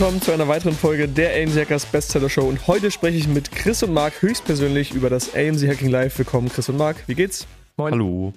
[0.00, 3.52] Willkommen zu einer weiteren Folge der AMC Hackers Bestseller Show und heute spreche ich mit
[3.52, 6.16] Chris und Marc höchstpersönlich über das AMC Hacking Live.
[6.16, 7.46] Willkommen Chris und Marc, wie geht's?
[7.76, 7.92] Moin.
[7.92, 8.32] Hallo.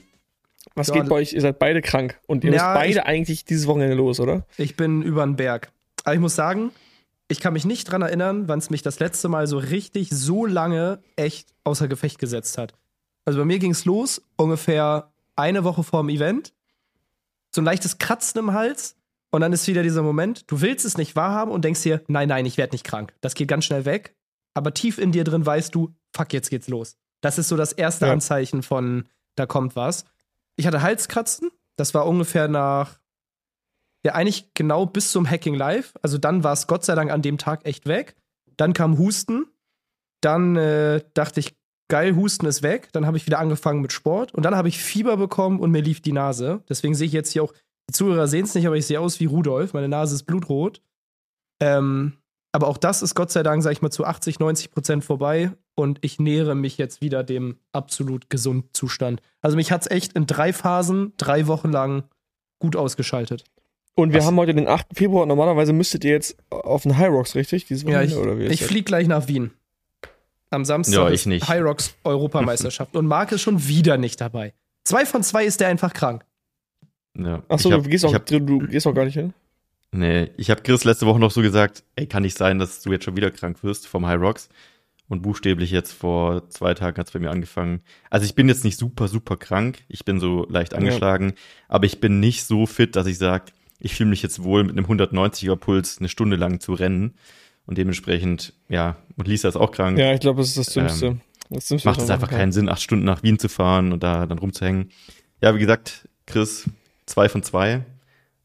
[0.76, 1.32] Was Ja, geht bei euch?
[1.32, 4.46] Ihr seid beide krank und ihr Ja, müsst beide ich- eigentlich dieses Wochenende los, oder?
[4.58, 5.72] Ich bin über den Berg.
[6.04, 6.72] Aber ich muss sagen,
[7.30, 10.46] ich kann mich nicht dran erinnern, wann es mich das letzte Mal so richtig so
[10.46, 12.74] lange echt außer Gefecht gesetzt hat.
[13.24, 16.52] Also bei mir ging es los, ungefähr eine Woche vor dem Event.
[17.52, 18.98] So ein leichtes Kratzen im Hals.
[19.34, 22.28] Und dann ist wieder dieser Moment, du willst es nicht wahrhaben und denkst dir, nein,
[22.30, 23.16] nein, ich werde nicht krank.
[23.20, 24.16] Das geht ganz schnell weg.
[24.54, 26.98] Aber tief in dir drin weißt du, fuck, jetzt geht's los.
[27.22, 28.14] Das ist so das erste Ja.
[28.14, 30.06] Anzeichen von, da kommt was.
[30.56, 31.50] Ich hatte Halskratzen.
[31.78, 33.00] Das war ungefähr nach
[34.06, 35.94] ja, eigentlich genau bis zum Hacking Live.
[36.04, 38.16] Also dann war es Gott sei Dank an dem Tag echt weg.
[38.56, 39.48] Dann kam Husten.
[40.22, 41.56] Dann äh, dachte ich,
[41.88, 42.90] geil, Husten ist weg.
[42.92, 44.32] Dann habe ich wieder angefangen mit Sport.
[44.36, 46.62] Und dann habe ich Fieber bekommen und mir lief die Nase.
[46.70, 47.54] Deswegen sehe ich jetzt hier auch,
[47.90, 49.74] die Zuhörer sehen es nicht, aber ich sehe aus wie Rudolf.
[49.74, 50.82] Meine Nase ist blutrot.
[51.60, 52.14] Ähm,
[52.52, 55.52] aber auch das ist Gott sei Dank, sage ich mal, zu 80, 90 Prozent vorbei.
[55.76, 59.22] Und ich nähere mich jetzt wieder dem absolut gesunden Zustand.
[59.42, 62.04] Also mich hat es echt in drei Phasen, drei Wochen lang
[62.60, 63.44] gut ausgeschaltet.
[63.96, 64.28] Und wir Was?
[64.28, 64.88] haben heute den 8.
[64.94, 65.26] Februar.
[65.26, 67.66] Normalerweise müssttet ihr jetzt auf den High Rocks, richtig?
[67.66, 68.68] Dieses Ja, Wochenende, ich, oder wie ist ich das?
[68.70, 69.52] fliege gleich nach Wien.
[70.52, 71.48] Am Samstag Ja, ist ich nicht.
[71.48, 72.96] High Rocks Europameisterschaft.
[72.96, 74.54] und Marc ist schon wieder nicht dabei.
[74.84, 76.24] Zwei von zwei ist der einfach krank.
[77.18, 77.44] Ja.
[77.48, 79.34] Achso, du, gehst auch, hab, du, gehst auch gar nicht hin?
[79.92, 82.92] Nee, ich habe Chris letzte Woche noch so gesagt, ey, kann nicht sein, dass du
[82.92, 84.50] jetzt schon wieder krank wirst vom High Rocks.
[85.10, 87.82] Und buchstäblich jetzt vor zwei Tagen hat's bei mir angefangen.
[88.10, 89.84] Also ich bin jetzt nicht super, super krank.
[89.88, 91.34] Ich bin so leicht angeschlagen.
[91.68, 94.76] Aber ich bin nicht so fit, dass ich sage, ich fühle mich jetzt wohl mit
[94.78, 97.14] einem 190er Puls eine Stunde lang zu rennen.
[97.66, 100.00] Und dementsprechend, ja, und Lisa ist auch krank.
[100.00, 101.06] Ja, ich glaube, das ist das Dümmste.
[101.06, 104.02] Ähm, das Dümmste, macht es einfach keinen Sinn, acht Stunden nach Wien zu fahren und
[104.02, 104.90] da dann rumzuhängen.
[105.42, 106.70] Ja, wie gesagt, Chris,
[107.06, 107.86] zwei von zwei.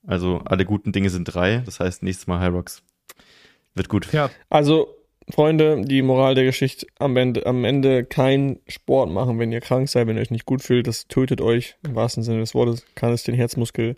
[0.06, 1.62] Also alle guten Dinge sind drei.
[1.64, 2.82] Das heißt, nächstes Mal High Rocks
[3.74, 4.12] wird gut.
[4.12, 4.30] Ja.
[4.48, 4.94] Also,
[5.30, 9.88] Freunde, die Moral der Geschichte am Ende, am Ende kein Sport machen, wenn ihr krank
[9.88, 10.86] seid, wenn ihr euch nicht gut fühlt.
[10.86, 12.84] Das tötet euch im wahrsten Sinne des Wortes.
[12.94, 13.96] Kann es den Herzmuskel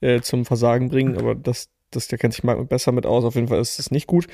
[0.00, 3.24] äh, zum Versagen bringen, aber das, das, der kennt sich Marc besser mit aus.
[3.24, 4.26] Auf jeden Fall ist es nicht gut.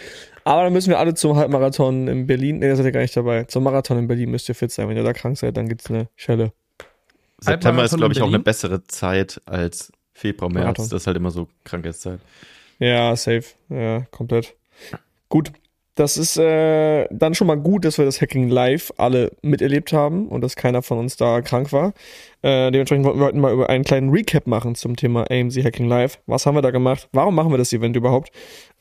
[0.42, 2.58] Aber dann müssen wir alle zum Halbmarathon in Berlin.
[2.58, 3.44] Ne, da seid ihr gar nicht dabei.
[3.44, 4.88] Zum Marathon in Berlin müsst ihr fit sein.
[4.88, 6.52] Wenn ihr da krank seid, dann gibt's eine Schelle.
[7.42, 10.64] September ist, glaube ich, auch eine bessere Zeit als Februar, März.
[10.64, 10.88] Marathon.
[10.90, 12.20] Das ist halt immer so Krankheitszeit.
[12.78, 13.44] Ja, safe.
[13.68, 14.54] Ja, komplett.
[15.28, 15.52] Gut.
[15.94, 20.28] Das ist äh, dann schon mal gut, dass wir das Hacking live alle miterlebt haben
[20.28, 21.92] und dass keiner von uns da krank war.
[22.40, 25.86] Äh, dementsprechend wollten wir heute mal über einen kleinen Recap machen zum Thema AMC Hacking
[25.86, 26.18] Live.
[26.26, 27.08] Was haben wir da gemacht?
[27.12, 28.30] Warum machen wir das Event überhaupt?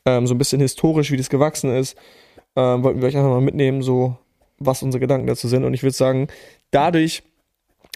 [0.06, 1.98] Ähm, so ein bisschen historisch, wie das gewachsen ist.
[2.56, 4.18] Ähm, wollten wir euch einfach mal mitnehmen, so
[4.60, 5.66] was unsere Gedanken dazu sind.
[5.66, 6.28] Und ich würde sagen,
[6.72, 7.24] dadurch,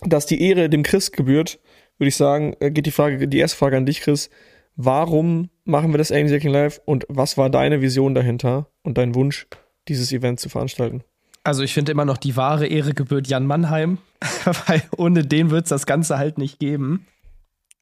[0.02, 1.60] dass die Ehre dem Chris gebührt,
[1.98, 4.30] würde ich sagen, äh, geht die Frage, die erste Frage an dich, Chris.
[4.76, 9.16] Warum machen wir das AMC Hacking Live und was war deine Vision dahinter und dein
[9.16, 9.48] Wunsch,
[9.88, 11.04] dieses Event zu veranstalten?
[11.44, 14.00] Also ich finde immer noch die wahre Ehre gebührt Jan Mannheim,
[14.68, 17.06] weil ohne den wird es das Ganze halt nicht geben.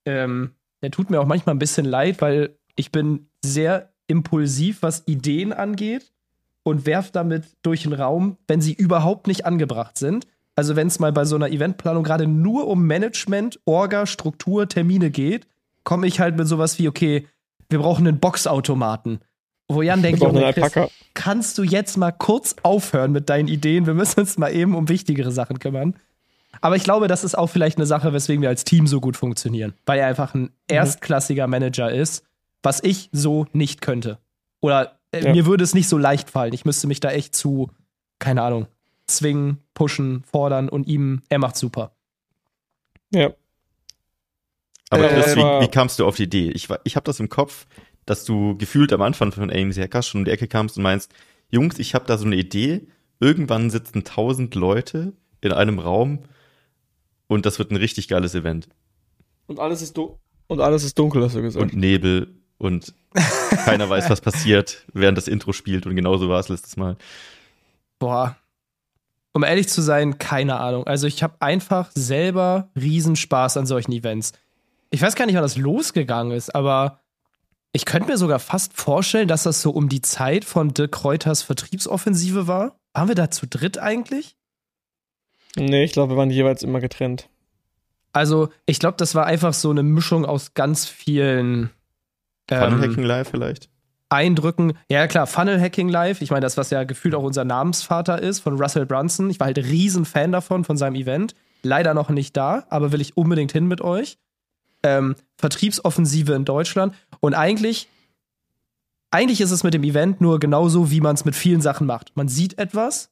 [0.06, 0.52] Ähm,
[0.82, 5.54] der tut mir auch manchmal ein bisschen leid, weil ich bin sehr impulsiv, was Ideen
[5.54, 6.12] angeht
[6.64, 10.28] und werf damit durch den Raum, wenn sie überhaupt nicht angebracht sind.
[10.56, 15.10] Also wenn es mal bei so einer Eventplanung gerade nur um Management, Orga, Struktur, Termine
[15.10, 15.48] geht,
[15.84, 17.28] komme ich halt mit sowas wie, okay,
[17.70, 19.20] wir brauchen einen Boxautomaten.
[19.68, 20.74] Wo Jan denkt, Junge, Chris,
[21.14, 23.86] kannst du jetzt mal kurz aufhören mit deinen Ideen?
[23.88, 25.96] Wir müssen uns mal eben um wichtigere Sachen kümmern.
[26.62, 29.18] Aber ich glaube, das ist auch vielleicht eine Sache, weswegen wir als Team so gut
[29.18, 29.74] funktionieren.
[29.86, 32.24] Weil er einfach ein erstklassiger Manager ist,
[32.62, 34.20] was ich so nicht könnte.
[34.62, 35.32] Oder äh, Ja.
[35.32, 36.54] mir würde es nicht so leicht fallen.
[36.54, 37.72] Ich müsste mich da echt zu,
[38.20, 38.68] keine Ahnung,
[39.08, 41.96] zwingen, pushen, fordern und ihm, er macht super.
[43.12, 43.34] Ja.
[44.90, 46.52] Aber Äh, Chris, wie, wie kamst du auf die Idee?
[46.52, 47.66] Ich, war- ich habe das im Kopf,
[48.06, 51.12] dass du gefühlt am Anfang von AMC Hackers schon um die Ecke kamst und meinst,
[51.50, 52.88] Jungs, ich habe da so eine Idee.
[53.20, 56.20] Irgendwann sitzen tausend Leute in einem Raum
[57.28, 58.68] und das wird ein richtig geiles Event.
[59.48, 61.62] Und alles ist, du und alles ist dunkel, hast du gesagt.
[61.64, 62.94] Und Nebel und
[63.66, 65.86] keiner weiß, was passiert, während das Intro spielt.
[65.86, 66.98] Und genauso war es letztes Mal.
[68.00, 68.36] Boah.
[69.34, 70.86] Um ehrlich zu sein, keine Ahnung.
[70.86, 74.32] Also ich habe einfach selber Riesenspaß an solchen Events.
[74.92, 77.00] Ich weiß gar nicht, wann das losgegangen ist, aber
[77.72, 81.42] ich könnte mir sogar fast vorstellen, dass das so um die Zeit von Dirk Kräuters
[81.42, 82.78] Vertriebsoffensive war.
[82.94, 84.38] Waren wir da zu dritt eigentlich?
[85.56, 87.30] nee, ich glaube, wir waren jeweils immer getrennt.
[88.12, 91.72] Also, ich glaube, das war einfach so eine Mischung aus ganz vielen
[92.50, 93.70] ähm, Hacking Live vielleicht?
[94.14, 94.74] Eindrücken.
[94.90, 96.22] Ja, klar, Funnel Hacking Live.
[96.22, 99.30] Ich meine, das, was ja gefühlt auch unser Namensvater ist, von Russell Brunson.
[99.30, 101.36] Ich war halt riesen Fan davon, von seinem Event.
[101.64, 104.18] Leider noch nicht da, aber will ich unbedingt hin mit euch.
[104.84, 106.94] Ähm, Vertriebsoffensive in Deutschland.
[107.22, 107.88] Und eigentlich
[109.14, 112.12] eigentlich ist es mit dem Event nur genauso, wie man es mit vielen Sachen macht.
[112.16, 113.12] Man sieht etwas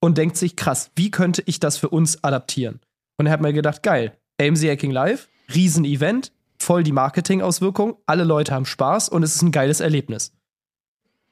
[0.00, 2.80] und denkt sich, krass, wie könnte ich das für uns adaptieren?
[3.16, 6.32] Und er hat mir gedacht, geil, AMC Hacking Live, Riesen-Event,
[6.66, 10.32] voll die Marketing-Auswirkung, alle Leute haben Spaß und es ist ein geiles Erlebnis.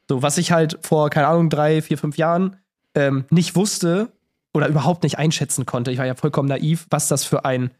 [0.08, 2.56] So, was ich halt vor, keine Ahnung, drei, vier, fünf Jahren
[2.94, 4.12] ähm, nicht wusste
[4.52, 7.72] oder überhaupt nicht einschätzen konnte, ich war ja vollkommen naiv, was das für ein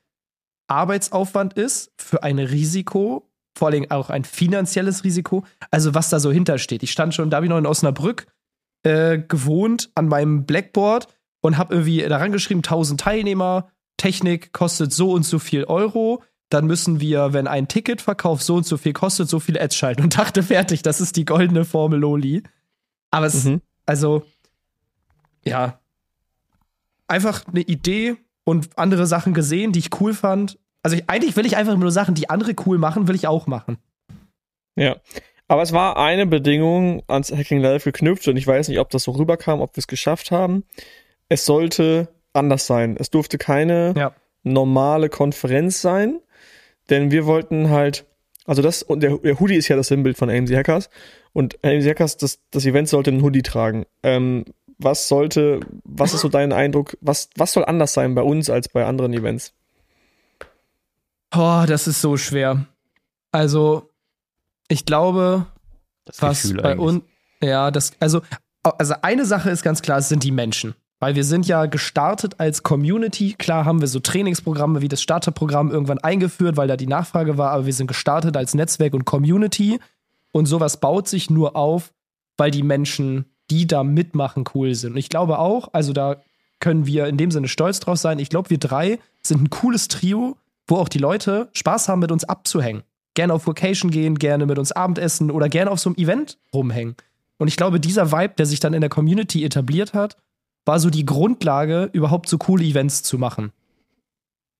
[0.66, 6.32] Arbeitsaufwand ist, für ein Risiko, vor allem auch ein finanzielles Risiko, also was da so
[6.32, 6.82] hintersteht.
[6.82, 8.26] Ich stand schon, da habe ich noch in Osnabrück
[8.82, 11.06] äh, gewohnt an meinem Blackboard
[11.40, 16.20] und habe irgendwie daran geschrieben, 1000 Teilnehmer, Technik kostet so und so viel Euro,
[16.54, 20.02] dann müssen wir, wenn ein Ticketverkauf so und so viel kostet, so viele Ads schalten
[20.02, 22.44] und dachte, fertig, das ist die goldene Formel Loli.
[23.10, 23.60] Aber es, mhm.
[23.86, 24.24] also,
[25.44, 25.80] ja,
[27.08, 30.58] einfach eine Idee und andere Sachen gesehen, die ich cool fand.
[30.82, 33.46] Also ich, eigentlich will ich einfach nur Sachen, die andere cool machen, will ich auch
[33.46, 33.78] machen.
[34.76, 34.96] Ja.
[35.48, 39.02] Aber es war eine Bedingung ans Hacking Live geknüpft und ich weiß nicht, ob das
[39.02, 40.64] so rüberkam, ob wir es geschafft haben.
[41.28, 42.96] Es sollte anders sein.
[42.98, 44.14] Es durfte keine ja.
[44.42, 46.20] normale Konferenz sein,
[46.90, 48.04] denn wir wollten halt,
[48.46, 50.90] also das, und der, der Hoodie ist ja das Sinnbild von AMC Hackers
[51.32, 53.86] und AMC Hackers, das, das Event sollte einen Hoodie tragen.
[54.02, 54.44] Ähm,
[54.78, 58.68] was sollte, was ist so dein Eindruck, was, was soll anders sein bei uns als
[58.68, 59.52] bei anderen Events?
[61.34, 62.66] Oh, das ist so schwer.
[63.32, 63.90] Also,
[64.68, 65.46] ich glaube,
[66.04, 67.02] das was Gefühl bei uns,
[67.40, 68.22] ja, das, also,
[68.62, 70.74] also eine Sache ist ganz klar, es sind die Menschen.
[71.04, 73.34] Weil wir sind ja gestartet als Community.
[73.34, 77.50] Klar haben wir so Trainingsprogramme wie das Starterprogramm irgendwann eingeführt, weil da die Nachfrage war,
[77.50, 79.78] aber wir sind gestartet als Netzwerk und Community.
[80.32, 81.92] Und sowas baut sich nur auf,
[82.38, 84.92] weil die Menschen, die da mitmachen, cool sind.
[84.92, 86.22] Und ich glaube auch, also da
[86.58, 88.18] können wir in dem Sinne stolz drauf sein.
[88.18, 92.12] Ich glaube, wir drei sind ein cooles Trio, wo auch die Leute Spaß haben, mit
[92.12, 92.82] uns abzuhängen.
[93.12, 96.96] Gerne auf Vacation gehen, gerne mit uns Abendessen oder gerne auf so einem Event rumhängen.
[97.36, 100.16] Und ich glaube, dieser Vibe, der sich dann in der Community etabliert hat,
[100.64, 103.52] war so die Grundlage, überhaupt so coole Events zu machen.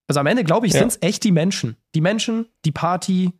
[0.06, 0.80] Also am Ende, glaube ich, ja.
[0.80, 1.76] sind es echt die Menschen.
[1.94, 3.32] Die Menschen, die Party,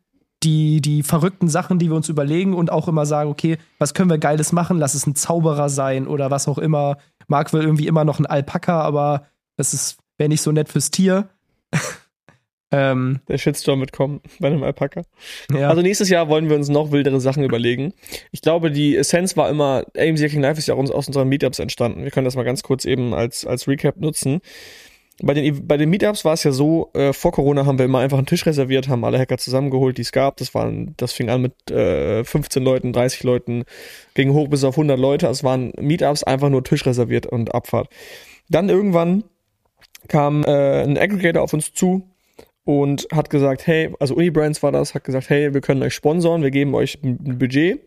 [0.43, 4.09] die, die verrückten Sachen, die wir uns überlegen und auch immer sagen, okay, was können
[4.09, 4.77] wir Geiles machen?
[4.77, 6.97] Lass es ein Zauberer sein oder was auch immer.
[7.27, 9.27] Marc will irgendwie immer noch ein Alpaka, aber
[9.57, 11.29] das wäre nicht so nett fürs Tier.
[12.77, 15.03] Ähm, der Shitstorm wird kommen bei einem Alpaka.
[15.53, 15.69] Ja.
[15.69, 17.93] Also nächstes Jahr wollen wir uns noch wildere Sachen überlegen.
[18.31, 21.59] Ich glaube, die Essenz war immer, AMC Hacking Live ist ja auch aus unseren Meetups
[21.59, 22.03] entstanden.
[22.03, 24.41] Wir können das mal ganz kurz eben als, als Recap nutzen.
[25.21, 27.99] Bei den, bei den Meetups war es ja so, äh, vor Corona haben wir immer
[27.99, 30.35] einfach einen Tisch reserviert, haben alle Hacker zusammengeholt, die es gab.
[30.37, 33.63] Das waren, das fing an mit äh, 15 Leuten, 30 Leuten,
[34.15, 35.27] ging hoch bis auf 100 Leute.
[35.27, 37.87] Es waren Meetups einfach nur Tisch reserviert und Abfahrt.
[38.49, 39.23] Dann irgendwann
[40.09, 42.03] kam äh, ein Aggregator auf uns zu,
[42.65, 46.41] und hat gesagt, hey, also Unibrands war das, hat gesagt, hey, wir können euch sponsoren,
[46.41, 47.79] wir geben euch ein Budget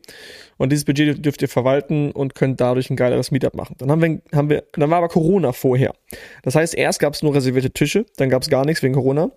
[0.57, 3.75] und dieses Budget dürft ihr verwalten und könnt dadurch ein geileres Meetup machen.
[3.79, 5.93] Dann haben wir, haben wir, dann war aber Corona vorher.
[6.45, 9.33] Das heißt, erst gab es nur reservierte Tische, dann gab es gar nichts wegen Corona.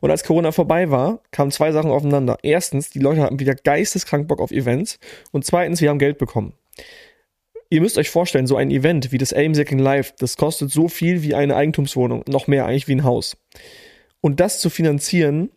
[0.00, 2.38] Und als Corona vorbei war, kamen zwei Sachen aufeinander.
[2.42, 4.98] Erstens, die Leute hatten wieder geisteskrank Bock auf Events
[5.30, 6.54] und zweitens, wir haben Geld bekommen.
[7.68, 10.88] Ihr müsst euch vorstellen, so ein Event wie das Aim Second Live, das kostet so
[10.88, 13.36] viel wie eine Eigentumswohnung, noch mehr eigentlich wie ein Haus.
[14.26, 15.50] Und das zu finanzieren,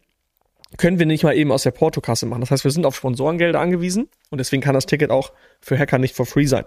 [0.78, 2.42] können wir nicht mal eben aus der Portokasse machen.
[2.42, 5.98] Das heißt, wir sind auf Sponsorengelder angewiesen und deswegen kann das Ticket auch für Hacker
[5.98, 6.66] nicht for free sein.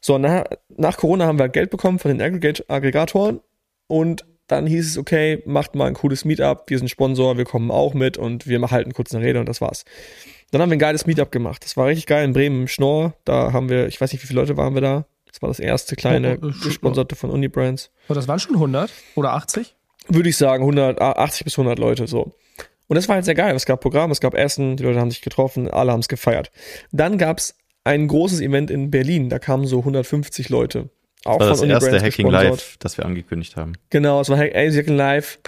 [0.00, 0.46] So, nach,
[0.76, 3.38] nach Corona haben wir Geld bekommen von den Aggregatoren
[3.86, 7.70] und dann hieß es, okay, macht mal ein cooles Meetup, wir sind Sponsor, wir kommen
[7.70, 9.84] auch mit und wir halten kurz eine Rede und das war's.
[10.50, 11.64] Dann haben wir ein geiles Meetup gemacht.
[11.64, 13.14] Das war richtig geil in Bremen im Schnorr.
[13.24, 15.06] Da haben wir, ich weiß nicht, wie viele Leute waren wir da.
[15.30, 17.92] Das war das erste kleine oh, oh, gesponserte von Unibrands.
[18.08, 19.76] Oh, das waren schon 100 oder 80?
[20.14, 22.32] Würde ich sagen, 180 bis 100 Leute so.
[22.88, 23.54] Und das war halt sehr geil.
[23.54, 26.50] Es gab Programm, es gab Essen, die Leute haben sich getroffen, alle haben es gefeiert.
[26.90, 30.90] Dann gab es ein großes Event in Berlin, da kamen so 150 Leute.
[31.24, 32.50] Auch das war das erste Hacking gesponsert.
[32.50, 33.74] Live, das wir angekündigt haben.
[33.90, 35.38] Genau, es war Hacking Live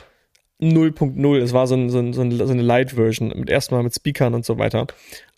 [0.61, 1.39] 0.0.
[1.39, 4.59] Es war so, ein, so, ein, so eine Light-Version, mit erstmal mit Speakern und so
[4.59, 4.87] weiter.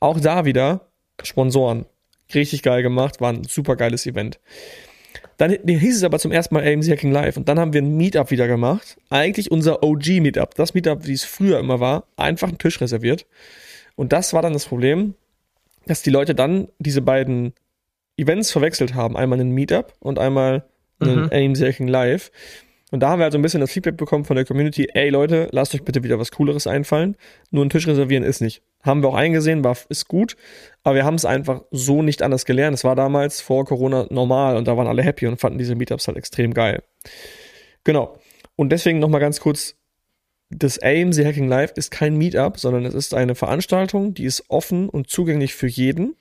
[0.01, 0.89] Auch da wieder
[1.23, 1.87] Sponsoren.
[2.35, 4.41] Richtig geil gemacht, war ein super geiles Event.
[5.37, 7.97] Dann hieß es aber zum ersten Mal AMC Hacking Live und dann haben wir ein
[7.97, 8.97] Meetup wieder gemacht.
[9.11, 10.55] Eigentlich unser OG Meetup.
[10.55, 13.27] Das Meetup, wie es früher immer war, einfach einen Tisch reserviert.
[13.97, 15.15] Und das war dann das Problem,
[15.87, 17.53] dass die Leute dann diese beiden
[18.17, 19.17] Events verwechselt haben.
[19.17, 20.65] Einmal einen Meetup und einmal
[21.01, 21.31] einen mhm.
[21.33, 22.31] AMC Hacking Live.
[22.95, 25.09] Und da haben wir halt so ein bisschen das Feedback bekommen von der Community, ey
[25.09, 27.17] Leute, lasst euch bitte wieder was Cooleres einfallen.
[27.51, 28.63] Nur einen Tisch reservieren ist nicht.
[28.85, 30.37] Haben wir auch eingesehen, war, ist gut,
[30.85, 32.77] aber wir haben es einfach so nicht anders gelernt.
[32.77, 36.07] Es war damals vor Corona normal und da waren alle happy und fanden diese Meetups
[36.07, 36.85] halt extrem geil.
[37.83, 38.17] Genau.
[38.55, 39.75] Und deswegen nochmal ganz kurz
[40.51, 44.89] das AMC Hacking Live ist kein Meetup, sondern es ist eine Veranstaltung, die ist offen
[44.89, 46.15] und zugänglich für jeden.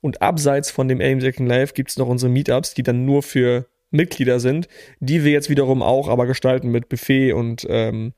[0.00, 3.22] Und abseits von dem AMC Hacking Live gibt es noch unsere Meetups, die dann nur
[3.22, 4.68] für Mitglieder sind,
[5.00, 8.12] die wir jetzt wiederum auch aber gestalten mit Buffet und ähm,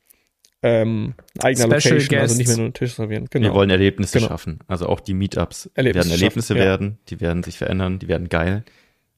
[0.63, 2.49] ähm, eigener Special Location, also nicht Guests.
[2.49, 3.27] mehr nur einen Tisch servieren.
[3.31, 3.47] Genau.
[3.49, 4.29] Wir wollen Erlebnisse Genau.
[4.29, 4.59] schaffen.
[4.67, 6.65] Also auch die Meetups Erlebnisse werden Erlebnisse schaffen, ja.
[6.65, 8.65] werden, die werden sich verändern, die werden geil.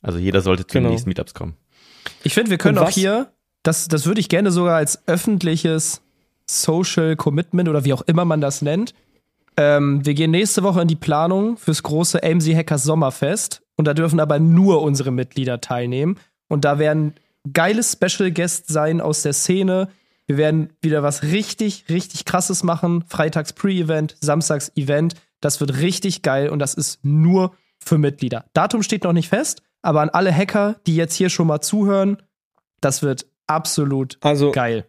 [0.03, 0.89] Also jeder sollte zu Genau.
[0.89, 1.55] den nächsten Meetups kommen.
[2.25, 6.03] Ich finde, wir können auch hier, das, das würde ich gerne sogar als öffentliches
[6.47, 8.95] Social Commitment oder wie auch immer man das nennt.
[9.57, 13.95] Ähm, wir gehen nächste Woche in die Planung fürs große AMC Hackers Sommerfest und da
[13.95, 16.19] dürfen aber nur unsere Mitglieder teilnehmen.
[16.51, 17.15] Und da werden
[17.51, 19.89] geile Special Guests sein aus der Szene.
[20.27, 23.05] Wir werden wieder was richtig, richtig krasses machen.
[23.07, 25.15] Freitags Pre-Event, Samstags Event.
[25.41, 28.45] Das wird richtig geil und das ist nur für Mitglieder.
[28.53, 32.19] Datum steht noch nicht fest, aber an alle Hacker, die jetzt hier schon mal zuhören,
[32.81, 34.87] das wird absolut Also geil.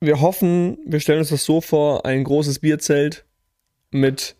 [0.00, 3.24] wir hoffen, wir stellen uns das so vor, ein großes Bierzelt
[3.90, 4.36] mit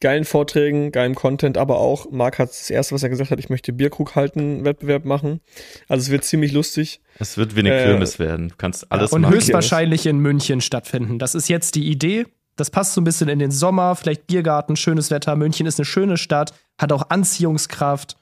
[0.00, 3.48] geilen Vorträgen, geilem Content, aber auch, Marc hat das erste, was er gesagt hat, ich
[3.48, 5.40] möchte Bierkrug halten, Wettbewerb machen.
[5.88, 7.00] Also es wird ziemlich lustig.
[7.18, 8.50] Es wird wie eine Äh, Kirmes werden.
[8.50, 9.34] Du kannst alles und machen.
[9.34, 11.18] höchstwahrscheinlich in München stattfinden.
[11.18, 12.26] Das ist jetzt die Idee.
[12.56, 15.34] Das passt so ein bisschen in den Sommer, vielleicht Biergarten, schönes Wetter.
[15.36, 18.16] München ist eine schöne Stadt, hat auch Anziehungskraft.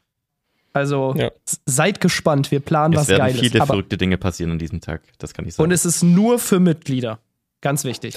[0.72, 1.30] Also Ja.
[1.66, 3.40] seid gespannt, wir planen Es was werden Geiles.
[3.40, 5.02] viele Aber, verrückte Dinge passieren an diesem Tag.
[5.18, 5.64] Das kann ich sagen.
[5.68, 7.20] und es ist nur für Mitglieder.
[7.60, 8.16] Ganz wichtig.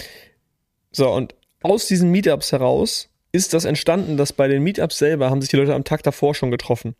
[0.91, 5.41] So, und aus diesen Meetups heraus ist das entstanden, dass bei den Meetups selber haben
[5.41, 6.95] sich die Leute am Tag davor schon getroffen.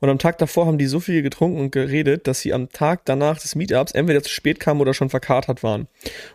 [0.00, 3.04] Und am Tag davor haben die so viel getrunken und geredet, dass sie am Tag
[3.04, 5.86] danach des Meetups entweder zu spät kamen oder schon verkatert waren.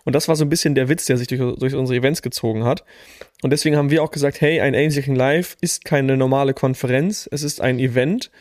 [0.05, 2.63] Und das war so ein bisschen der Witz, der sich durch, durch unsere Events gezogen
[2.63, 2.83] hat.
[3.41, 7.43] Und deswegen haben wir auch gesagt, hey, ein AIM Live ist keine normale Konferenz, es
[7.43, 8.31] ist ein Event.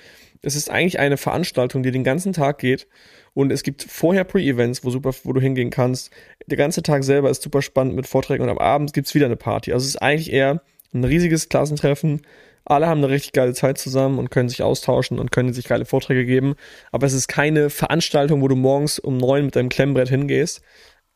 [0.40, 2.86] Es ist eigentlich eine Veranstaltung, die den ganzen Tag geht.
[3.34, 6.10] Und es gibt vorher Pre-Events, wo, wo du hingehen kannst.
[6.46, 9.36] Der ganze Tag selber ist super spannend mit Vorträgen und am Abend gibt's wieder eine
[9.36, 9.72] Party.
[9.72, 10.62] Also es ist eigentlich eher
[10.92, 12.22] ein riesiges Klassentreffen.
[12.64, 15.86] Alle haben eine richtig geile Zeit zusammen und können sich austauschen und können sich geile
[15.86, 16.54] Vorträge geben.
[16.92, 20.60] Aber es ist keine Veranstaltung, wo du morgens um neun mit deinem Klemmbrett hingehst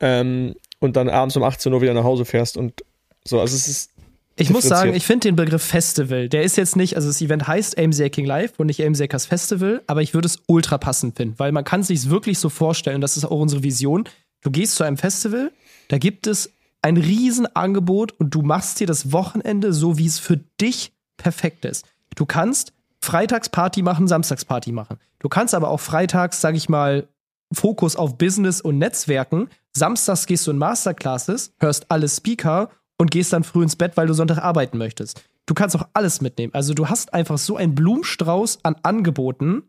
[0.01, 2.57] ähm, und dann abends um 18 Uhr wieder nach Hause fährst.
[2.57, 2.83] Und
[3.25, 3.91] so, also es ist
[4.37, 7.47] Ich muss sagen, ich finde den Begriff Festival, der ist jetzt nicht, also das Event
[7.47, 11.17] heißt AIM King Live und nicht AIM Hackers Festival, aber ich würde es ultra passend
[11.17, 14.09] finden, weil man kann sich wirklich so vorstellen, das ist auch unsere Vision.
[14.43, 15.53] Du gehst zu einem Festival,
[15.89, 16.51] da gibt es
[16.83, 21.87] ein Riesenangebot und du machst dir das Wochenende so, wie es für dich perfekt ist.
[22.17, 24.99] Du kannst freitags Party machen, samstags Party machen.
[25.21, 27.09] Du kannst aber auch freitags, sag ich mal,
[27.53, 29.49] Fokus auf Business und Netzwerken.
[29.73, 34.07] Samstags gehst du in Masterclasses, hörst alle Speaker und gehst dann früh ins Bett, weil
[34.07, 35.23] du Sonntag arbeiten möchtest.
[35.47, 36.55] Du kannst auch alles mitnehmen.
[36.55, 39.65] Also du hast einfach so einen Blumenstrauß an Angeboten,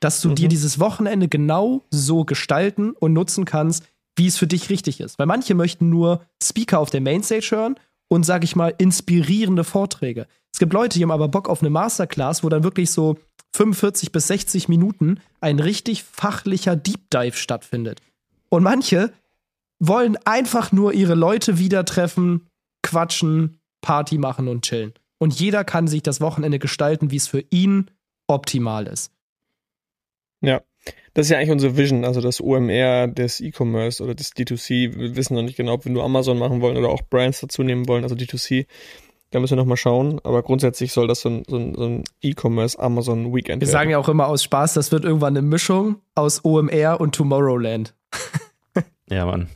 [0.00, 3.84] dass du dir dieses Wochenende genau so gestalten und nutzen kannst,
[4.18, 5.18] wie es für dich richtig ist.
[5.18, 7.76] Weil manche möchten nur Speaker auf der Mainstage hören
[8.08, 10.26] und, sag ich mal, inspirierende Vorträge.
[10.52, 13.18] Es gibt Leute, die haben aber Bock auf eine Masterclass, wo dann wirklich so
[13.54, 18.00] 45 bis 60 Minuten ein richtig fachlicher Deep Dive stattfindet.
[18.48, 19.12] Und manche
[19.78, 22.46] wollen einfach nur ihre Leute wieder treffen,
[22.82, 24.92] quatschen, Party machen und chillen.
[25.18, 27.90] Und jeder kann sich das Wochenende gestalten, wie es für ihn
[28.26, 29.12] optimal ist.
[30.40, 30.62] Ja,
[31.14, 34.96] das ist ja eigentlich unsere Vision, also das OMR des E-Commerce oder des D2C.
[34.96, 37.62] Wir wissen noch nicht genau, ob wir nur Amazon machen wollen oder auch Brands dazu
[37.62, 38.66] nehmen wollen, also D2C.
[39.30, 40.20] Da müssen wir noch mal schauen.
[40.24, 43.72] Aber grundsätzlich soll das so ein, so ein, so ein E-Commerce Amazon Weekend Wir werden.
[43.72, 47.94] sagen ja auch immer aus Spaß, das wird irgendwann eine Mischung aus OMR und Tomorrowland.
[49.10, 49.48] Ja, Mann.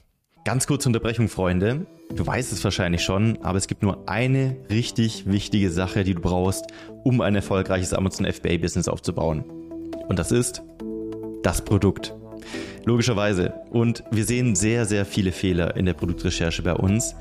[0.45, 1.87] Ganz kurze Unterbrechung, Freunde.
[2.15, 6.21] Du weißt es wahrscheinlich schon, aber es gibt nur eine richtig wichtige Sache, die du
[6.21, 6.65] brauchst,
[7.05, 9.45] um ein erfolgreiches Amazon FBA-Business aufzubauen.
[10.09, 10.63] Und das ist
[11.43, 12.15] das Produkt.
[12.85, 13.55] Logischerweise.
[13.71, 17.15] Und wir sehen sehr, sehr viele Fehler in der Produktrecherche bei uns.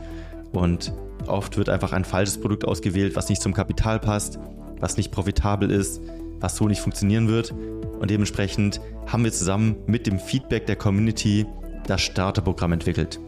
[0.51, 0.93] Und
[1.27, 4.39] oft wird einfach ein falsches Produkt ausgewählt, was nicht zum Kapital passt,
[4.79, 6.01] was nicht profitabel ist,
[6.39, 7.51] was so nicht funktionieren wird.
[7.51, 11.45] Und dementsprechend haben wir zusammen mit dem Feedback der Community
[11.85, 13.19] das Starterprogramm entwickelt.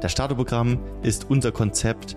[0.00, 2.16] Das Starterprogramm ist unser Konzept,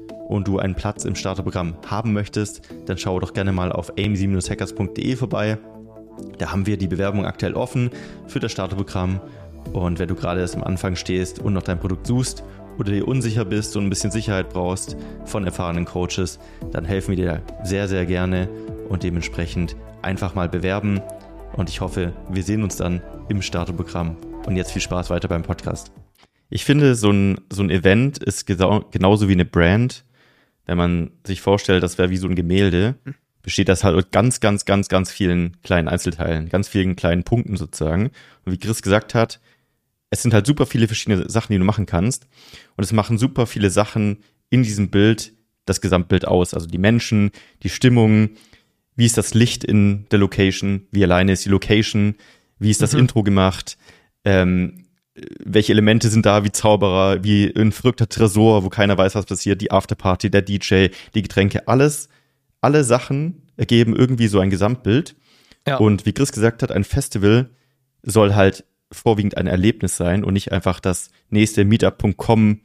[0.31, 5.15] und du einen Platz im Starterprogramm haben möchtest, dann schau doch gerne mal auf aim-hackers.de
[5.17, 5.57] vorbei.
[6.37, 7.89] Da haben wir die Bewerbung aktuell offen
[8.27, 9.19] für das Starterprogramm.
[9.73, 12.45] Und wenn du gerade erst am Anfang stehst und noch dein Produkt suchst
[12.79, 14.95] oder dir unsicher bist und ein bisschen Sicherheit brauchst
[15.25, 16.39] von erfahrenen Coaches,
[16.71, 18.47] dann helfen wir dir sehr, sehr gerne
[18.87, 21.01] und dementsprechend einfach mal bewerben.
[21.57, 24.15] Und ich hoffe, wir sehen uns dann im Starterprogramm.
[24.45, 25.91] Und jetzt viel Spaß weiter beim Podcast.
[26.49, 30.05] Ich finde, so ein, so ein Event ist genauso wie eine Brand.
[30.65, 32.95] Wenn man sich vorstellt, das wäre wie so ein Gemälde,
[33.41, 37.57] besteht das halt aus ganz, ganz, ganz, ganz vielen kleinen Einzelteilen, ganz vielen kleinen Punkten
[37.57, 38.11] sozusagen.
[38.45, 39.39] Und wie Chris gesagt hat,
[40.09, 42.27] es sind halt super viele verschiedene Sachen, die du machen kannst.
[42.75, 44.17] Und es machen super viele Sachen
[44.49, 45.33] in diesem Bild
[45.65, 46.53] das Gesamtbild aus.
[46.53, 47.31] Also die Menschen,
[47.63, 48.31] die Stimmung,
[48.95, 52.15] wie ist das Licht in der Location, wie alleine ist die Location,
[52.59, 52.99] wie ist das mhm.
[52.99, 53.77] Intro gemacht,
[54.25, 59.25] ähm, welche Elemente sind da, wie Zauberer, wie ein verrückter Tresor, wo keiner weiß, was
[59.25, 62.09] passiert, die Afterparty, der DJ, die Getränke, alles,
[62.61, 65.15] alle Sachen ergeben irgendwie so ein Gesamtbild.
[65.67, 65.77] Ja.
[65.77, 67.49] Und wie Chris gesagt hat, ein Festival
[68.03, 72.61] soll halt vorwiegend ein Erlebnis sein und nicht einfach das nächste Meetup.com,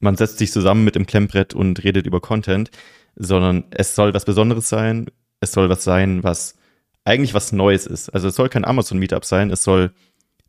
[0.00, 2.70] man setzt sich zusammen mit dem Klemmbrett und redet über Content,
[3.16, 5.06] sondern es soll was Besonderes sein,
[5.40, 6.56] es soll was sein, was
[7.04, 8.10] eigentlich was Neues ist.
[8.10, 9.92] Also es soll kein Amazon Meetup sein, es soll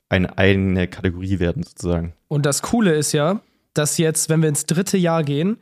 [0.10, 2.14] eine eigene Kategorie werden sozusagen.
[2.28, 3.42] Und das Coole ist ja,
[3.74, 5.58] dass jetzt, wenn wir ins dritte Jahr gehen,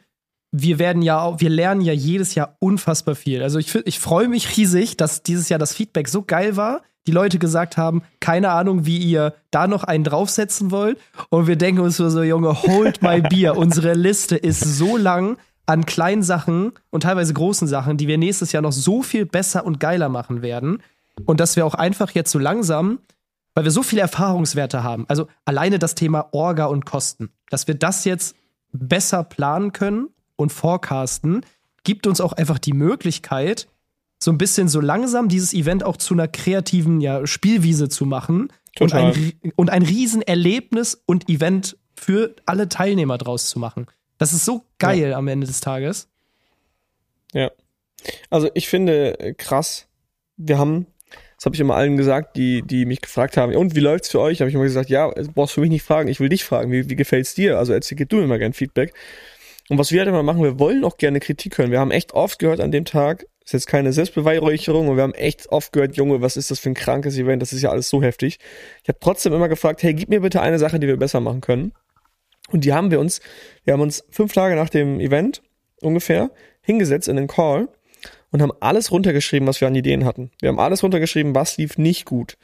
[0.51, 3.43] wir werden ja, wir lernen ja jedes Jahr unfassbar viel.
[3.43, 7.11] Also ich, ich freue mich riesig, dass dieses Jahr das Feedback so geil war, die
[7.11, 10.99] Leute gesagt haben, keine Ahnung, wie ihr da noch einen draufsetzen wollt.
[11.29, 13.57] Und wir denken uns so, Junge, hold my beer.
[13.57, 18.51] Unsere Liste ist so lang an kleinen Sachen und teilweise großen Sachen, die wir nächstes
[18.51, 20.81] Jahr noch so viel besser und geiler machen werden.
[21.25, 22.99] Und dass wir auch einfach jetzt so langsam,
[23.57, 27.73] weil wir so viele Erfahrungswerte haben, also alleine das Thema Orga und Kosten, dass wir
[27.73, 28.35] das jetzt
[28.71, 31.43] besser planen können und forecasten,
[31.83, 33.67] gibt uns auch einfach die Möglichkeit,
[34.19, 38.53] so ein bisschen so langsam dieses Event auch zu einer kreativen ja, Spielwiese zu machen
[38.75, 39.05] Total.
[39.05, 43.87] und ein, und ein Riesenerlebnis und Event für alle Teilnehmer draus zu machen.
[44.19, 45.17] Das ist so geil ja.
[45.17, 46.09] am Ende des Tages.
[47.33, 47.49] Ja.
[48.29, 49.87] Also ich finde äh, krass,
[50.35, 50.85] wir haben,
[51.37, 54.19] das habe ich immer allen gesagt, die, die mich gefragt haben, und wie läuft's für
[54.19, 54.41] euch?
[54.41, 56.71] Habe ich immer gesagt, ja, du brauchst für mich nicht fragen, ich will dich fragen,
[56.71, 57.59] wie, wie gefällt's dir?
[57.59, 58.93] Also erzähl du mir mal gern Feedback.
[59.69, 61.69] Und was wir halt immer machen, wir wollen auch gerne Kritik hören.
[61.71, 65.13] Wir haben echt oft gehört an dem Tag, ist jetzt keine Selbstbeweihräucherung und wir haben
[65.13, 67.41] echt oft gehört, Junge, was ist das für ein krankes Event?
[67.41, 68.39] Das ist ja alles so heftig.
[68.81, 71.41] Ich habe trotzdem immer gefragt, hey, gib mir bitte eine Sache, die wir besser machen
[71.41, 71.71] können.
[72.49, 73.21] Und die haben wir uns,
[73.63, 75.43] wir haben uns fünf Tage nach dem Event
[75.81, 77.69] ungefähr hingesetzt in den Call
[78.37, 80.29] und haben alles runtergeschrieben, was wir an Ideen hatten.
[80.39, 82.37] Wir haben alles runtergeschrieben, was lief nicht gut.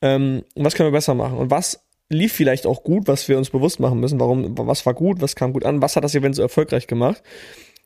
[0.00, 1.36] Ähm, was können wir besser machen?
[1.36, 4.20] Und was lief vielleicht auch gut, was wir uns bewusst machen müssen.
[4.20, 7.22] Warum, was war gut, was kam gut an, was hat das Event so erfolgreich gemacht?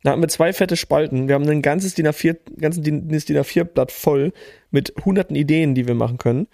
[0.02, 1.28] Da hatten wir zwei fette Spalten.
[1.28, 4.32] Wir haben ein ganzes DIN A4, ganzen DIN, DIN A4-Blatt voll
[4.70, 6.48] mit hunderten Ideen, die wir machen können.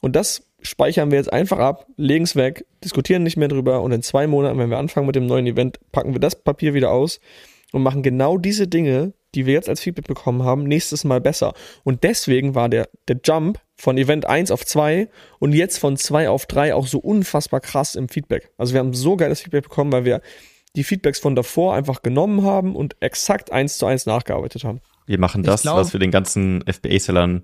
[0.00, 3.92] Und das speichern wir jetzt einfach ab, legen es weg, diskutieren nicht mehr drüber und
[3.92, 6.90] in zwei Monaten, wenn wir anfangen mit dem neuen Event, packen wir das Papier wieder
[6.90, 7.20] aus
[7.70, 11.54] und machen genau diese Dinge, die wir jetzt als Feedback bekommen haben, nächstes Mal besser.
[11.84, 16.28] Und deswegen war der, der Jump von Event 1 auf 2 und jetzt von 2
[16.28, 18.50] auf 3 auch so unfassbar krass im Feedback.
[18.58, 20.22] Also wir haben so geiles Feedback bekommen, weil wir
[20.74, 24.80] die Feedbacks von davor einfach genommen haben und exakt eins zu eins nachgearbeitet haben.
[25.06, 27.42] Wir machen das, glaub, was wir den ganzen FBA-Sellern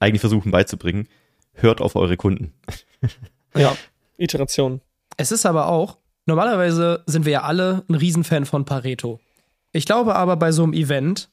[0.00, 1.08] eigentlich versuchen beizubringen.
[1.52, 2.54] Hört auf eure Kunden.
[3.54, 3.76] ja,
[4.16, 4.80] Iteration.
[5.18, 9.20] Es ist aber auch, normalerweise sind wir ja alle ein Riesenfan von Pareto.
[9.72, 11.30] Ich glaube aber bei so einem Event,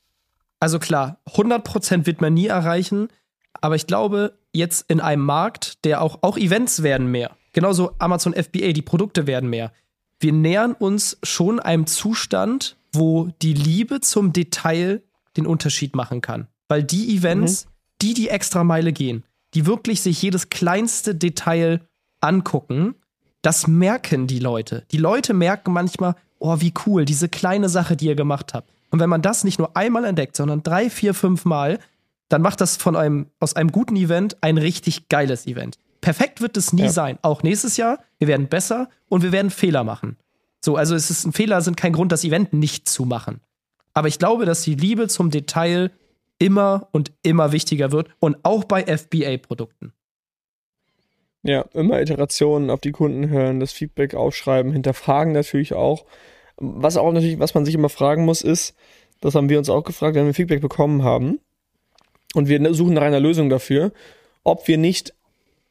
[0.60, 3.10] also klar, 100% wird man nie erreichen,
[3.54, 7.36] aber ich glaube, jetzt in einem Markt, der auch, auch Events werden mehr.
[7.54, 9.72] Genauso Amazon FBA, die Produkte werden mehr
[10.20, 15.04] wir nähern uns schon einem Zustand, wo die Liebe zum Detail
[15.38, 16.48] den Unterschied machen kann.
[16.68, 17.70] Weil die Events, mhm.
[18.02, 21.82] die die extra Meile gehen, die wirklich sich jedes kleinste Detail
[22.22, 22.96] angucken,
[23.42, 24.86] das merken die Leute.
[24.92, 28.72] Die Leute merken manchmal, oh, wie cool, diese kleine Sache, die ihr gemacht habt.
[28.92, 31.80] Und wenn man das nicht nur einmal entdeckt, sondern drei, vier, fünf Mal,
[32.30, 35.78] dann macht das von einem, aus einem guten Event ein richtig geiles Event.
[36.02, 36.92] Perfekt wird es nie ja.
[36.92, 37.18] sein.
[37.22, 38.00] Auch nächstes Jahr.
[38.20, 40.18] Wir werden besser und wir werden Fehler machen.
[40.64, 43.42] So, also es ist ein Fehler, sind kein Grund, das Event nicht zu machen.
[43.94, 45.92] Aber ich glaube, dass die Liebe zum Detail
[46.38, 49.94] immer und immer wichtiger wird und auch bei FBA-Produkten.
[51.48, 56.06] Ja, immer Iterationen auf die Kunden hören, das Feedback aufschreiben, hinterfragen natürlich auch.
[56.58, 58.74] Was auch natürlich, was man sich immer fragen muss, ist,
[59.22, 61.40] das haben wir uns auch gefragt, wenn wir Feedback bekommen haben
[62.34, 63.92] und wir suchen nach einer Lösung dafür,
[64.44, 65.14] ob wir nicht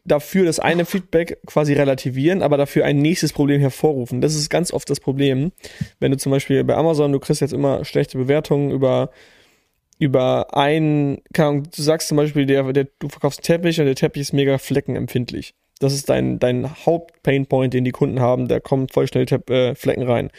[0.04, 4.20] dafür das eine Feedback quasi relativieren, aber dafür ein nächstes Problem hervorrufen.
[4.20, 5.50] Das ist ganz oft das Problem.
[5.98, 9.10] Wenn du zum Beispiel bei Amazon, du kriegst jetzt immer schlechte Bewertungen über
[9.98, 14.22] über ein, kann, du sagst zum Beispiel, der, der, du verkaufst Teppich und der Teppich
[14.22, 15.54] ist mega fleckenempfindlich.
[15.80, 18.48] Das ist dein, dein Haupt-Painpoint, den die Kunden haben.
[18.48, 20.30] Da kommen voll schnell äh, Flecken rein.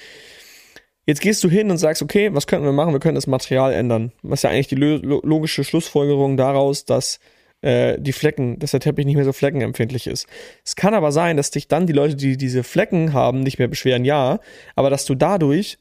[1.05, 2.93] Jetzt gehst du hin und sagst, okay, was könnten wir machen?
[2.93, 4.11] Wir können das Material ändern.
[4.23, 7.19] Was ja eigentlich die logische Schlussfolgerung daraus, dass
[7.61, 10.27] äh, die Flecken, dass der Teppich nicht mehr so fleckenempfindlich ist.
[10.63, 13.67] Es kann aber sein, dass dich dann die Leute, die diese Flecken haben, nicht mehr
[13.67, 14.39] beschweren, ja,
[14.75, 15.77] aber dass du dadurch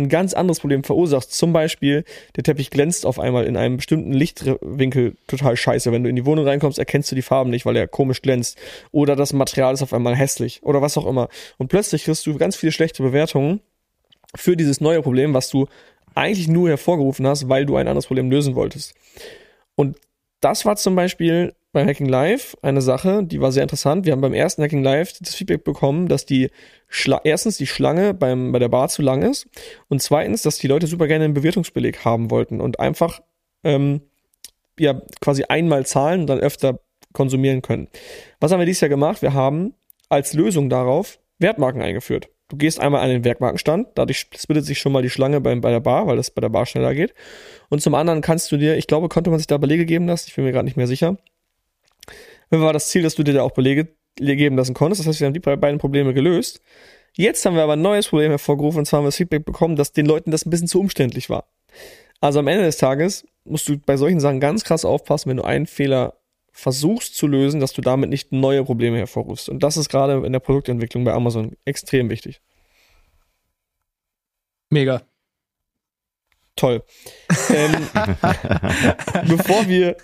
[0.00, 1.32] ein ganz anderes Problem verursachst.
[1.32, 2.04] Zum Beispiel,
[2.36, 5.92] der Teppich glänzt auf einmal in einem bestimmten Lichtwinkel total scheiße.
[5.92, 8.58] Wenn du in die Wohnung reinkommst, erkennst du die Farben nicht, weil er komisch glänzt.
[8.92, 10.62] Oder das Material ist auf einmal hässlich.
[10.62, 11.28] Oder was auch immer.
[11.58, 13.60] Und plötzlich kriegst du ganz viele schlechte Bewertungen
[14.34, 15.66] für dieses neue Problem, was du
[16.14, 18.94] eigentlich nur hervorgerufen hast, weil du ein anderes Problem lösen wolltest.
[19.74, 19.96] Und
[20.40, 24.04] das war zum Beispiel bei Hacking Live eine Sache, die war sehr interessant.
[24.04, 26.50] Wir haben beim ersten Hacking Live das Feedback bekommen, dass die
[26.88, 29.48] Schla erstens die Schlange beim, bei der Bar zu lang ist
[29.88, 33.20] und zweitens, dass die Leute super gerne einen Bewertungsbeleg haben wollten und einfach
[33.62, 34.00] ähm,
[34.78, 36.80] ja quasi einmal zahlen und dann öfter
[37.12, 37.88] konsumieren können.
[38.40, 39.22] Was haben wir dieses Jahr gemacht?
[39.22, 39.74] Wir haben
[40.08, 42.28] als Lösung darauf Wertmarken eingeführt.
[42.48, 45.70] Du gehst einmal an den Werkmarkenstand, dadurch splittet sich schon mal die Schlange bei, bei
[45.70, 47.14] der Bar, weil das bei der Bar schneller geht.
[47.68, 50.26] Und zum anderen kannst du dir, ich glaube, konnte man sich da Belege geben lassen,
[50.26, 51.16] ich bin mir gerade nicht mehr sicher.
[52.50, 55.00] War das Ziel, dass du dir da auch Belege geben lassen konntest.
[55.00, 56.60] Das heißt, wir haben die beiden Probleme gelöst.
[57.16, 59.76] Jetzt haben wir aber ein neues Problem hervorgerufen, und zwar haben wir das Feedback bekommen,
[59.76, 61.44] dass den Leuten das ein bisschen zu umständlich war.
[62.20, 65.44] Also am Ende des Tages musst du bei solchen Sachen ganz krass aufpassen, wenn du
[65.44, 66.14] einen Fehler
[66.52, 69.48] versuchst zu lösen, dass du damit nicht neue Probleme hervorrufst.
[69.48, 72.40] Und das ist gerade in der Produktentwicklung bei Amazon extrem wichtig.
[74.68, 75.02] Mega.
[76.56, 76.82] Toll.
[77.50, 77.72] ähm,
[79.28, 79.96] bevor, wir,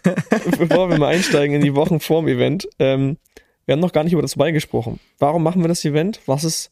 [0.59, 3.19] bevor wir mal einsteigen in die Wochen vorm Event, ähm,
[3.67, 5.01] wir haben noch gar nicht über das Why gesprochen.
[5.19, 6.21] Warum machen wir das Event?
[6.27, 6.71] Was ist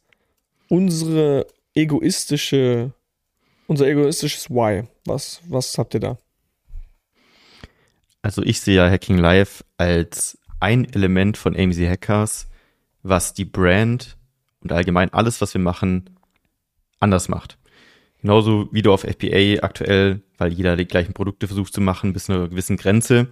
[0.68, 2.92] unsere egoistische,
[3.66, 4.84] unser egoistisches Why?
[5.04, 6.18] Was, was habt ihr da?
[8.22, 12.48] Also ich sehe ja Hacking Live als ein Element von AMZ Hackers,
[13.02, 14.16] was die Brand
[14.60, 16.08] und allgemein alles, was wir machen,
[17.00, 17.58] anders macht.
[18.24, 22.24] Genauso wie du auf FBA aktuell, weil jeder die gleichen Produkte versucht zu machen, bis
[22.24, 23.28] zu einer gewissen Grenze,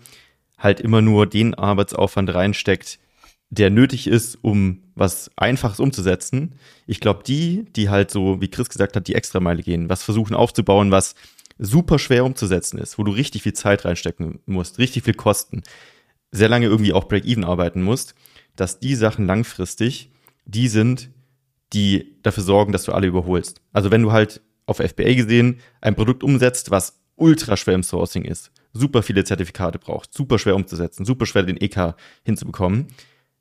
[0.58, 2.98] halt immer nur den Arbeitsaufwand reinsteckt,
[3.48, 6.56] der nötig ist, um was Einfaches umzusetzen.
[6.86, 10.36] Ich glaube, die, die halt so, wie Chris gesagt hat, die Extrameile gehen, was versuchen
[10.36, 11.14] aufzubauen, was
[11.56, 15.62] super schwer umzusetzen ist, wo du richtig viel Zeit reinstecken musst, richtig viel Kosten,
[16.32, 18.14] sehr lange irgendwie auch Break-Even arbeiten musst,
[18.56, 20.10] dass die Sachen langfristig
[20.44, 21.08] die sind,
[21.72, 23.62] die dafür sorgen, dass du alle überholst.
[23.72, 28.24] Also wenn du halt auf FBA gesehen ein Produkt umsetzt, was ultra schwer im Sourcing
[28.24, 31.94] ist, super viele Zertifikate braucht, super schwer umzusetzen, super schwer den EK
[32.24, 32.88] hinzubekommen,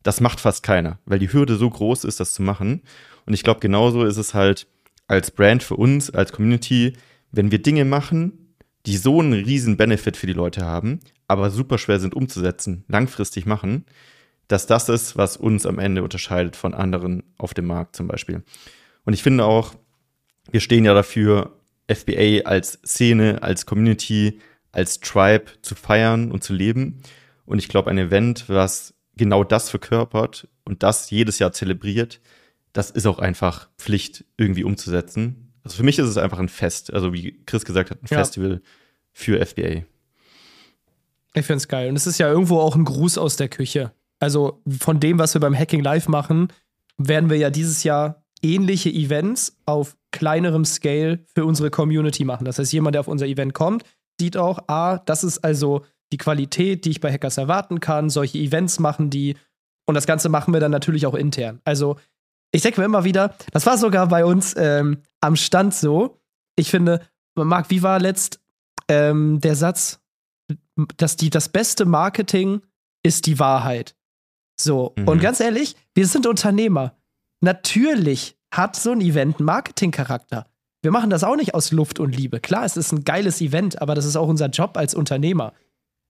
[0.04, 2.82] das macht fast keiner, weil die Hürde so groß ist, das zu machen.
[3.26, 4.68] Und ich glaube, genauso ist es halt
[5.08, 6.94] als Brand für uns, als Community,
[7.32, 8.56] wenn wir Dinge machen,
[8.86, 13.46] die so einen riesen Benefit für die Leute haben, aber super schwer sind umzusetzen, langfristig
[13.46, 13.86] machen,
[14.48, 18.44] dass das ist, was uns am Ende unterscheidet von anderen auf dem Markt zum Beispiel.
[19.06, 19.76] Und ich finde auch,
[20.50, 24.40] wir stehen ja dafür, FBA als Szene, als Community,
[24.72, 27.02] als Tribe zu feiern und zu leben.
[27.46, 32.22] Und ich glaube, ein Event, was genau das verkörpert und das jedes Jahr zelebriert,
[32.74, 35.54] das ist auch einfach Pflicht irgendwie umzusetzen.
[35.64, 38.18] Also für mich ist es einfach ein Fest, also wie Chris gesagt hat, ein ja.
[38.18, 38.62] Festival
[39.12, 39.84] für FBA.
[41.34, 41.90] Ich finde es geil.
[41.90, 43.92] Und es ist ja irgendwo auch ein Gruß aus der Küche.
[44.20, 46.50] Also von dem, was wir beim Hacking Live machen,
[46.98, 52.46] werden wir ja dieses Jahr ähnliche Events auf kleinerem Scale für unsere Community machen.
[52.46, 53.84] Das heißt, jemand, der auf unser Event kommt,
[54.20, 58.10] sieht auch, ah, das ist also die Qualität, die ich bei Hackers erwarten kann.
[58.10, 59.38] Solche Events machen die.
[59.86, 61.60] Und das Ganze machen wir dann natürlich auch intern.
[61.64, 61.98] Also
[62.52, 66.20] ich denke mir immer wieder, das war sogar bei uns ähm, am Stand so.
[66.56, 67.02] Ich finde,
[67.36, 68.42] Marc, wie war letzt
[68.90, 70.02] ähm, der Satz,
[70.98, 72.62] dass die, das beste Marketing
[73.04, 73.96] ist die Wahrheit.
[74.60, 75.08] So, mhm.
[75.08, 76.96] und ganz ehrlich, wir sind Unternehmer.
[77.42, 80.48] Natürlich hat so ein Event einen Marketingcharakter.
[80.82, 82.40] Wir machen das auch nicht aus Luft und Liebe.
[82.40, 85.54] Klar, es ist ein geiles Event, aber das ist auch unser Job als Unternehmer.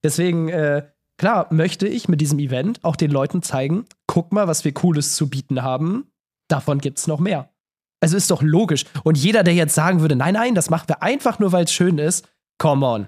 [0.03, 4.63] Deswegen, äh, klar, möchte ich mit diesem Event auch den Leuten zeigen, guck mal, was
[4.63, 6.11] wir Cooles zu bieten haben
[6.51, 7.49] davon gibt es noch mehr.
[8.01, 8.85] Also ist doch logisch.
[9.03, 11.73] Und jeder, der jetzt sagen würde, nein, nein, das machen wir einfach nur, weil es
[11.73, 13.07] schön ist, come on.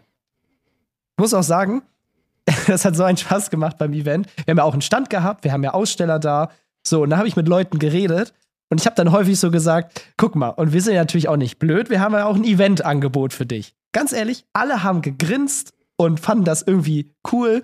[1.15, 1.83] Ich muss auch sagen,
[2.67, 4.27] das hat so einen Spaß gemacht beim Event.
[4.45, 6.49] Wir haben ja auch einen Stand gehabt, wir haben ja Aussteller da.
[6.83, 8.33] So, und da habe ich mit Leuten geredet
[8.69, 11.37] und ich habe dann häufig so gesagt, guck mal, und wir sind ja natürlich auch
[11.37, 13.75] nicht blöd, wir haben ja auch ein Eventangebot für dich.
[13.91, 17.63] Ganz ehrlich, alle haben gegrinst und fanden das irgendwie cool.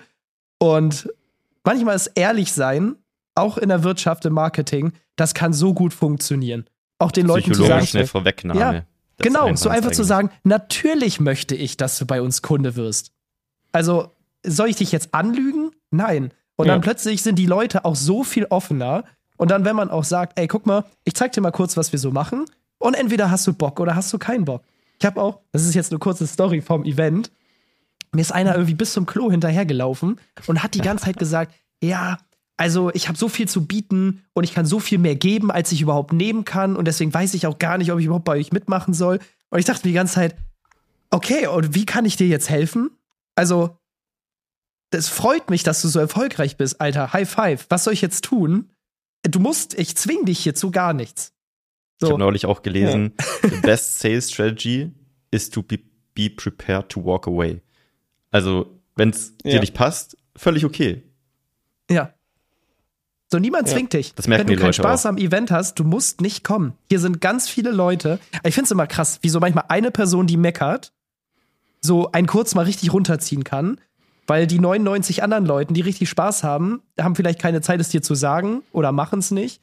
[0.60, 1.10] Und
[1.64, 2.96] manchmal ist ehrlich sein,
[3.36, 6.66] auch in der Wirtschaft, im Marketing, das kann so gut funktionieren.
[7.00, 7.86] Auch den Leuten zu sagen.
[7.86, 8.60] schnell Vorwegnahme.
[8.60, 8.84] Ja,
[9.18, 13.14] genau, so einfach zu sagen, natürlich möchte ich, dass du bei uns Kunde wirst.
[13.72, 14.12] Also,
[14.46, 15.72] soll ich dich jetzt anlügen?
[15.92, 16.32] Nein.
[16.60, 16.74] Und Ja.
[16.74, 19.06] dann plötzlich sind die Leute auch so viel offener.
[19.38, 21.94] Und dann, wenn man auch sagt, ey, guck mal, ich zeig dir mal kurz, was
[21.94, 22.44] wir so machen.
[22.80, 24.62] Und entweder hast du Bock oder hast du keinen Bock.
[25.00, 27.32] Ich habe auch, das ist jetzt eine kurze Story vom Event.
[28.12, 32.18] Mir ist einer irgendwie bis zum Klo hinterhergelaufen und hat die ganze Zeit gesagt, ja,
[32.58, 35.72] also ich habe so viel zu bieten und ich kann so viel mehr geben, als
[35.72, 36.76] ich überhaupt nehmen kann.
[36.76, 39.20] Und deswegen weiß ich auch gar nicht, ob ich überhaupt bei euch mitmachen soll.
[39.50, 40.36] Und ich dachte mir die ganze Zeit,
[41.10, 42.90] okay, und wie kann ich dir jetzt helfen?
[43.36, 43.78] Also,
[44.92, 47.14] es freut mich, dass du so erfolgreich bist, Alter.
[47.14, 47.66] High five.
[47.70, 48.70] Was soll ich jetzt tun?
[49.24, 51.34] Du musst, ich zwing dich hier zu gar nichts.
[52.02, 52.10] Ich So.
[52.14, 54.92] habe neulich auch gelesen, the best sales strategy
[55.32, 55.80] is to be,
[56.16, 57.62] be prepared to walk away.
[58.32, 59.52] Also, wenn es Ja.
[59.54, 61.04] dir nicht passt, völlig okay.
[61.90, 62.14] Ja.
[63.32, 63.76] So, niemand Ja.
[63.76, 64.16] zwingt dich.
[64.16, 65.10] Das merken Wenn du die keinen Leute Spaß auch.
[65.10, 66.74] am Event hast, du musst nicht kommen.
[66.88, 68.20] Hier sind ganz viele Leute.
[68.44, 70.94] Ich finde es immer krass, wie so manchmal eine Person, die meckert,
[71.82, 73.80] so einen kurz mal richtig runterziehen kann,
[74.30, 78.02] weil die 99 anderen Leuten, die richtig Spaß haben, haben vielleicht keine Zeit, es dir
[78.02, 79.62] zu sagen oder machen es nicht.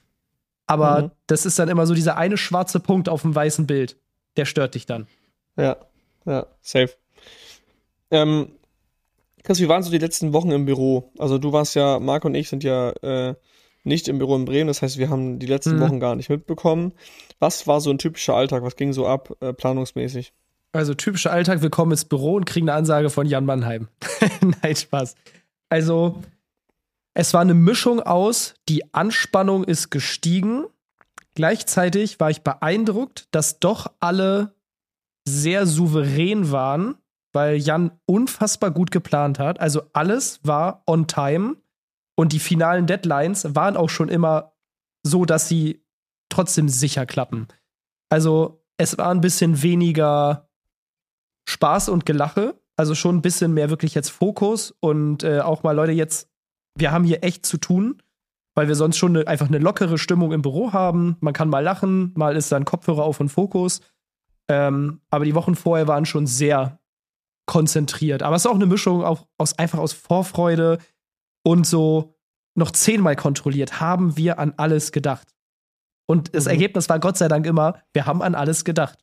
[0.66, 1.10] Aber Mhm.
[1.28, 3.96] das ist dann immer so dieser eine schwarze Punkt auf dem weißen Bild.
[4.36, 5.06] Der stört dich dann.
[5.56, 5.76] Ja,
[6.24, 6.90] ja, safe.
[8.10, 8.48] Ähm,
[9.44, 11.12] Chris, wie waren so die letzten Wochen im Büro?
[11.18, 13.34] Also du warst ja, Marc und ich sind ja äh,
[13.84, 15.80] nicht im Büro in Bremen, das heißt, wir haben die letzten Mhm.
[15.80, 16.92] Wochen gar nicht mitbekommen.
[17.38, 18.64] Was war so ein typischer Alltag?
[18.64, 20.32] Was ging so ab, äh, planungsmäßig?
[20.76, 23.88] Also typischer Alltag, wir kommen ins Büro und kriegen eine Ansage von Jan Mannheim.
[24.62, 25.14] Nein, Spaß.
[25.68, 26.22] Also,
[27.14, 30.64] es war eine Mischung aus, die Anspannung ist gestiegen.
[31.34, 34.54] Gleichzeitig war ich beeindruckt, dass doch alle
[35.26, 36.96] sehr souverän waren,
[37.32, 39.60] weil Jan unfassbar gut geplant hat.
[39.60, 41.56] Also alles war on time
[42.16, 44.52] und die finalen Deadlines waren auch schon immer
[45.02, 45.84] so, dass sie
[46.28, 47.48] trotzdem sicher klappen.
[48.08, 50.45] Also es war ein bisschen weniger
[51.48, 55.72] Spaß und Gelache, also schon ein bisschen mehr wirklich jetzt Fokus und äh, auch mal
[55.72, 56.28] Leute jetzt,
[56.76, 58.02] wir haben hier echt zu tun,
[58.54, 61.16] weil wir sonst schon eine, einfach eine lockere Stimmung im Büro haben.
[61.20, 63.80] Man kann mal lachen, mal ist dann Kopfhörer auf und Fokus.
[64.48, 66.78] Ähm, aber die Wochen vorher waren schon sehr
[67.46, 68.22] konzentriert.
[68.22, 70.78] Aber es ist auch eine Mischung auch aus, einfach aus Vorfreude
[71.44, 72.14] und so
[72.54, 73.80] noch zehnmal kontrolliert.
[73.80, 75.34] Haben wir an alles gedacht?
[76.06, 76.52] Und das Mhm.
[76.52, 78.98] Ergebnis war Gott sei Dank immer, wir haben an alles gedacht.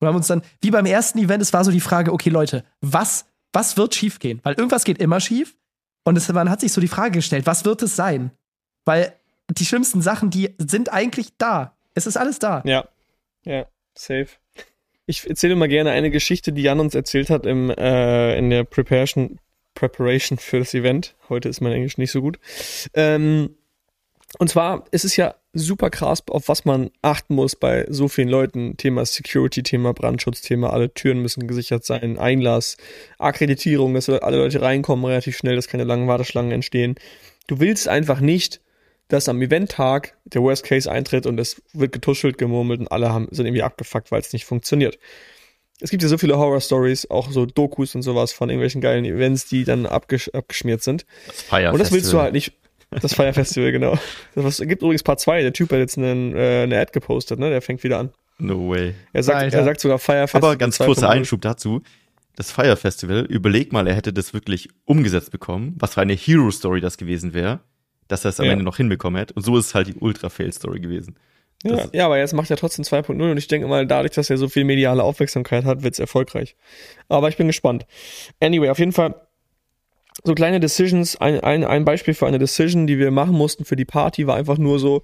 [0.00, 2.64] Wir haben uns dann, wie beim ersten Event, es war so die Frage, okay, Leute,
[2.80, 4.40] was, was wird schiefgehen?
[4.42, 5.56] Weil irgendwas geht immer schief.
[6.04, 8.30] Und es, man hat sich so die Frage gestellt, was wird es sein?
[8.84, 9.12] Weil
[9.50, 11.76] die schlimmsten Sachen, die sind eigentlich da.
[11.94, 12.62] Es ist alles da.
[12.64, 12.88] Ja,
[13.44, 14.28] ja, safe.
[15.06, 18.64] Ich erzähle mal gerne eine Geschichte, die Jan uns erzählt hat im, äh, in der
[18.64, 19.38] Preparation,
[19.74, 21.14] Preparation für das Event.
[21.28, 22.38] Heute ist mein Englisch nicht so gut.
[22.94, 23.56] Ähm,
[24.38, 28.28] und zwar, es ist ja super krass, auf was man achten muss bei so vielen
[28.28, 28.76] Leuten.
[28.76, 32.76] Thema Security, Thema Brandschutz, Thema alle Türen müssen gesichert sein, Einlass,
[33.18, 36.94] Akkreditierung, dass alle Leute reinkommen relativ schnell, dass keine langen Warteschlangen entstehen.
[37.46, 38.60] Du willst einfach nicht,
[39.08, 43.28] dass am Eventtag der Worst Case eintritt und es wird getuschelt, gemurmelt und alle haben,
[43.30, 44.98] sind irgendwie abgefuckt, weil es nicht funktioniert.
[45.80, 49.46] Es gibt ja so viele Horror-Stories, auch so Dokus und sowas von irgendwelchen geilen Events,
[49.46, 51.06] die dann abgesch abgeschmiert sind.
[51.26, 52.52] Das Und das willst du halt nicht.
[52.90, 53.98] Das Fire Festival, genau.
[54.34, 55.42] Das gibt übrigens Part 2.
[55.42, 57.50] Der Typ hat jetzt einen, äh, eine Ad gepostet, ne?
[57.50, 58.10] Der fängt wieder an.
[58.38, 58.94] No way.
[59.12, 59.58] Er sagt, Alter.
[59.58, 60.50] er sagt sogar Fire Festival.
[60.50, 61.10] Aber ganz kurzer 2.0.
[61.10, 61.82] Einschub dazu.
[62.36, 66.80] Das Fire Festival, überleg mal, er hätte das wirklich umgesetzt bekommen, was für eine Hero-Story
[66.80, 67.60] das gewesen wäre,
[68.06, 68.52] dass er es am Ja.
[68.52, 69.34] Ende noch hinbekommen hätte.
[69.34, 71.16] Und so ist es halt die Ultra-Fail-Story gewesen.
[71.64, 74.36] Ja, ja, aber jetzt macht er trotzdem 2.0 und ich denke mal, dadurch, dass er
[74.38, 76.54] so viel mediale Aufmerksamkeit hat, wird's erfolgreich.
[77.08, 77.84] Aber ich bin gespannt.
[78.38, 79.16] Anyway, auf jeden Fall
[80.24, 81.16] so kleine Decisions.
[81.16, 84.36] Ein, ein, ein Beispiel für eine Decision, die wir machen mussten für die Party, war
[84.36, 85.02] einfach nur so,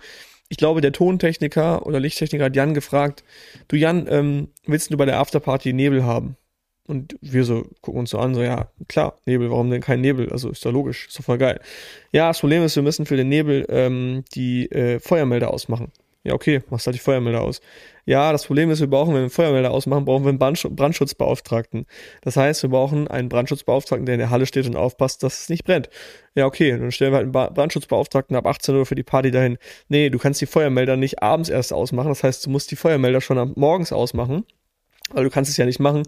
[0.49, 3.25] ich glaube, der Tontechniker oder Lichttechniker hat Jan gefragt,
[3.69, 6.37] du Jan, ähm, willst du bei der Afterparty Nebel haben?
[6.87, 10.31] Und wir so gucken uns so an, so, ja, klar, Nebel, warum denn kein Nebel?
[10.31, 11.61] Also ist doch logisch, ist doch voll geil.
[12.13, 15.93] Ja, das Problem ist, wir müssen für den Nebel ähm, die äh, Feuermelder ausmachen.
[16.27, 17.61] Ja, okay, machst halt die Feuermelder aus.
[18.07, 20.67] Ja, das Problem ist, wir brauchen, wenn wir einen Feuermelder ausmachen, brauchen wir einen Brandsch
[20.67, 21.87] Brandschutzbeauftragten.
[22.23, 25.49] Das heißt, wir brauchen einen Brandschutzbeauftragten, der in der Halle steht und aufpasst, dass es
[25.51, 25.91] nicht brennt.
[26.35, 29.59] Ja, okay, dann stellen wir halt einen Brandschutzbeauftragten ab 18 Uhr für die Party dahin.
[29.89, 32.09] Nee, du kannst die Feuermelder nicht abends erst ausmachen.
[32.09, 34.47] Das heißt, du musst die Feuermelder schon am morgens ausmachen,
[35.13, 36.05] weil du kannst es ja nicht machen,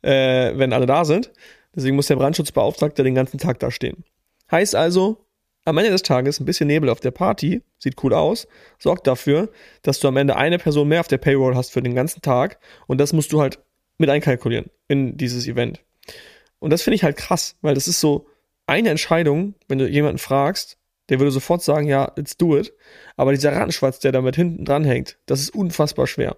[0.00, 1.32] äh, wenn alle da sind.
[1.74, 4.04] Deswegen muss der Brandschutzbeauftragte den ganzen Tag da stehen.
[4.50, 5.26] Heißt also,
[5.64, 9.50] am Ende des Tages ein bisschen Nebel auf der Party, sieht cool aus, sorgt dafür,
[9.82, 12.58] dass du am Ende eine Person mehr auf der Payroll hast für den ganzen Tag
[12.86, 13.58] und das musst du halt
[13.98, 15.82] mit einkalkulieren in dieses Event.
[16.58, 18.26] Und das finde ich halt krass, weil das ist so
[18.66, 22.72] eine Entscheidung, wenn du jemanden fragst, der würde sofort sagen, ja, let's do it,
[23.16, 26.36] aber dieser Rattenschwanz, der damit hinten dran hängt, das ist unfassbar schwer.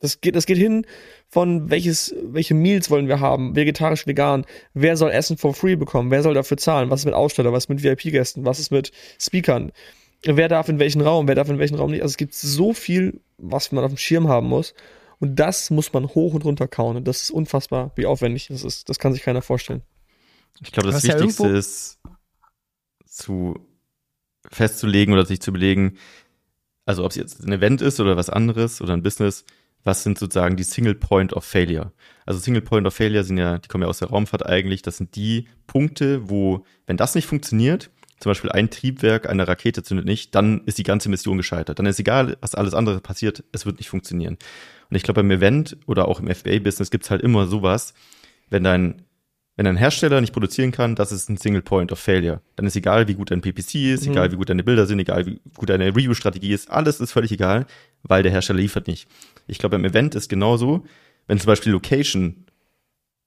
[0.00, 0.86] Das geht, das geht hin
[1.28, 6.10] von welches, welche Meals wollen wir haben, vegetarisch, vegan, wer soll Essen for free bekommen,
[6.10, 8.92] wer soll dafür zahlen, was ist mit Aussteller, was ist mit VIP-Gästen, was ist mit
[9.18, 9.72] Speakern,
[10.22, 12.02] wer darf in welchen Raum, wer darf in welchen Raum nicht.
[12.02, 14.74] Also es gibt so viel, was man auf dem Schirm haben muss.
[15.18, 16.96] Und das muss man hoch und runter kauen.
[16.96, 18.90] Und das ist unfassbar, wie aufwendig das ist.
[18.90, 19.82] Das kann sich keiner vorstellen.
[20.62, 21.98] Ich glaube, das ja Wichtigste irgendwo- ist
[23.06, 23.54] zu
[24.50, 25.96] festzulegen oder sich zu überlegen,
[26.84, 29.44] also ob es jetzt ein Event ist oder was anderes oder ein Business,
[29.86, 31.92] was sind sozusagen die Single Point of Failure?
[32.26, 34.96] Also Single Point of Failure sind ja, die kommen ja aus der Raumfahrt eigentlich, das
[34.96, 40.06] sind die Punkte, wo, wenn das nicht funktioniert, zum Beispiel ein Triebwerk einer Rakete zündet
[40.06, 41.78] nicht, dann ist die ganze Mission gescheitert.
[41.78, 44.38] Dann ist egal, was alles andere passiert, es wird nicht funktionieren.
[44.90, 47.94] Und ich glaube, beim Event oder auch im FBA-Business gibt's halt immer sowas,
[48.50, 49.02] wenn dein
[49.58, 52.42] wenn ein Hersteller nicht produzieren kann, das ist ein Single Point of Failure.
[52.56, 54.12] Dann ist egal, wie gut dein PPC ist, Mhm.
[54.12, 57.32] egal wie gut deine Bilder sind, egal wie gut deine Review-Strategie ist, alles ist völlig
[57.32, 57.64] egal,
[58.08, 59.08] weil der Hersteller liefert nicht.
[59.46, 60.84] Ich glaube, beim Event ist genauso,
[61.26, 62.46] wenn zum Beispiel Location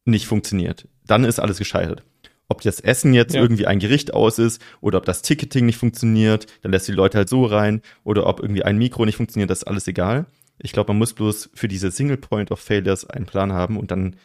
[0.06, 2.04] nicht funktioniert, dann ist alles gescheitert.
[2.48, 3.42] Ob das Essen jetzt Ja.
[3.42, 7.18] irgendwie ein Gericht aus ist oder ob das Ticketing nicht funktioniert, dann lässt die Leute
[7.20, 10.26] halt so rein oder ob irgendwie ein Mikro nicht funktioniert, das ist alles egal.
[10.58, 13.92] Ich glaube, man muss bloß für diese Single Point of Failures einen Plan haben und
[13.92, 14.16] dann,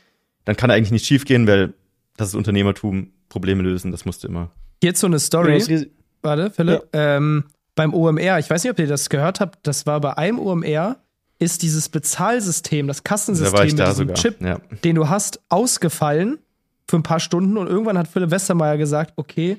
[0.46, 1.74] dann kann eigentlich nicht schiefgehen, weil
[2.16, 4.50] das ist Unternehmertum, Probleme lösen, das musst du immer.
[4.82, 5.62] Jetzt so eine Story.
[6.22, 6.88] Warte, Philipp.
[6.94, 10.38] Ähm, beim OMR, ich weiß nicht, ob ihr das gehört habt, das war bei einem
[10.38, 10.96] OMR,
[11.38, 14.14] ist dieses Bezahlsystem, das Da Kassensystem ich mit da diesem sogar.
[14.16, 14.58] Chip, Ja.
[14.84, 16.38] den du hast, ausgefallen
[16.88, 19.56] für ein paar Stunden und irgendwann hat Philipp Westermeier gesagt, okay,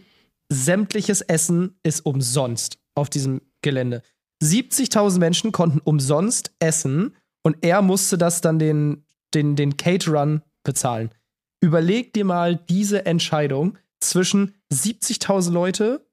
[0.50, 4.02] sämtliches Essen ist umsonst auf diesem Gelände.
[4.44, 11.10] 70.000 Menschen konnten umsonst essen und er musste das dann den, den, den Caterern bezahlen.
[11.62, 16.05] Überleg dir mal diese Entscheidung zwischen 70.000 Leute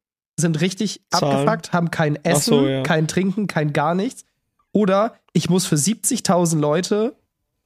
[0.43, 1.49] sind richtig Zahlen.
[1.49, 2.83] abgefuckt, haben kein Essen, so, ja.
[2.83, 4.25] kein Trinken, kein gar nichts.
[4.73, 7.17] Oder ich muss für 70.000 Leute,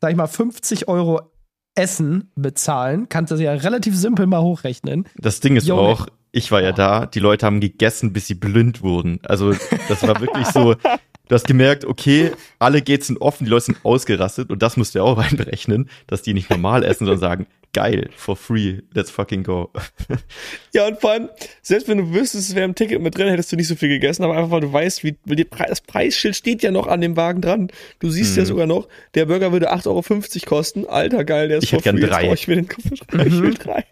[0.00, 1.32] sag ich mal, 50 Euro
[1.74, 3.08] Essen bezahlen.
[3.08, 5.06] Kannst du ja relativ simpel mal hochrechnen.
[5.16, 5.82] Das Ding ist Junge.
[5.82, 9.20] auch, ich war ja da, die Leute haben gegessen, bis sie blind wurden.
[9.24, 9.54] Also
[9.88, 10.74] das war wirklich so,
[11.28, 14.94] du hast gemerkt, okay, alle Gates sind offen, die Leute sind ausgerastet und das musst
[14.94, 19.10] du ja auch reinberechnen, dass die nicht normal essen, sondern sagen, geil, for free, let's
[19.10, 19.70] fucking go.
[20.72, 21.28] Ja, und vor allem,
[21.62, 23.88] selbst wenn du wüsstest, es wäre im Ticket mit drin, hättest du nicht so viel
[23.88, 26.86] gegessen, aber einfach weil du weißt, wie, weil die Pre das Preisschild steht ja noch
[26.86, 27.68] an dem Wagen dran.
[27.98, 28.46] Du siehst ja Mhm.
[28.46, 30.86] sogar noch, der Burger würde 8,50 Euro kosten.
[30.86, 32.06] Alter, geil, der ist Ich hätte for gern free.
[32.06, 32.32] Jetzt drei.
[32.34, 32.84] Ich mir den Kopf
[33.26, 33.84] Ich will drei.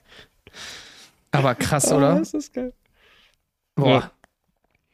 [1.30, 2.20] Aber krass, Ah, oder?
[2.20, 2.72] ist das geil.
[3.74, 3.88] Boah.
[3.88, 4.12] Ja.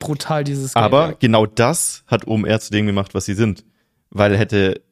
[0.01, 1.21] Brutal dieses Aber Geld.
[1.21, 3.65] genau das hat OMR zu dem gemacht, was sie sind.
[4.11, 4.83] Weil hätte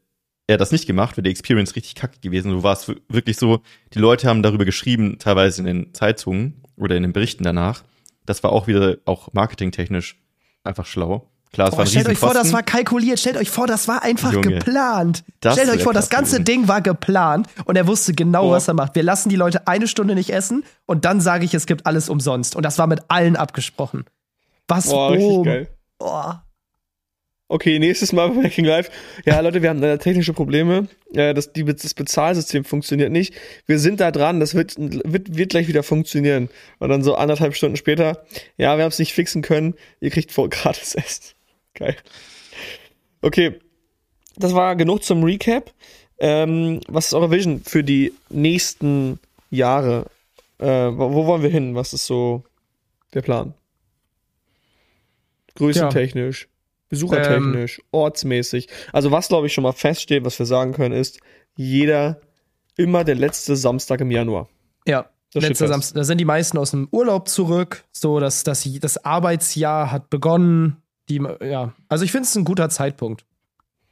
[0.47, 2.53] er das nicht gemacht, wäre die Experience richtig kacke gewesen.
[2.53, 3.61] Du warst wirklich so,
[3.95, 7.83] die Leute haben darüber geschrieben, teilweise in den Zeitungen oder in den Berichten danach.
[8.25, 10.17] Das war auch wieder, auch marketingtechnisch
[10.63, 11.29] einfach schlau.
[11.53, 13.19] Klar, es Boah, war stellt euch vor, das war kalkuliert.
[13.19, 15.25] Stellt euch vor, das war einfach Junge, geplant.
[15.41, 16.45] Stellt euch vor, das ganze gewesen.
[16.45, 18.57] Ding war geplant und er wusste genau, Boah.
[18.57, 18.95] was er macht.
[18.95, 22.11] Wir lassen die Leute eine Stunde nicht essen und dann sage ich, es gibt alles
[22.11, 22.55] umsonst.
[22.55, 24.05] Und das war mit allen abgesprochen.
[24.69, 24.91] Was?
[24.91, 25.69] Boah, richtig geil.
[25.99, 26.45] Boah.
[27.51, 28.91] Okay, nächstes Mal bei Hacking Live.
[29.25, 30.87] Ja, Leute, wir haben leider technische Probleme.
[31.13, 33.33] Das, die, das Bezahlsystem funktioniert nicht.
[33.65, 36.51] Wir sind da dran, das wird, wird, wird gleich wieder funktionieren.
[36.79, 38.23] Und dann so anderthalb Stunden später,
[38.59, 39.75] ja, wir haben es nicht fixen können.
[40.01, 41.35] Ihr kriegt vor gratis Essen.
[41.73, 41.97] Geil.
[43.23, 43.59] Okay,
[44.37, 45.73] das war genug zum Recap.
[46.19, 50.07] Ähm, was ist eure Vision für die nächsten Jahre?
[50.59, 51.75] Äh, wo wollen wir hin?
[51.75, 52.43] Was ist so
[53.15, 53.55] der Plan?
[55.59, 56.49] Größentechnisch,
[56.89, 58.69] besuchertechnisch, ortsmäßig.
[58.93, 61.21] Also was, glaube ich, schon mal feststeht, was wir sagen können, ist,
[61.57, 62.21] jeder
[62.77, 64.49] immer der letzte Samstag im Januar.
[64.87, 65.11] Ja.
[65.35, 65.69] Das Letzter.
[65.69, 67.85] Samstag, da sind die meisten aus dem Urlaub zurück.
[67.93, 70.79] So, dass das, das Arbeitsjahr hat begonnen.
[71.11, 71.75] Die, ja.
[71.89, 73.27] Also ich finde es ein guter Zeitpunkt.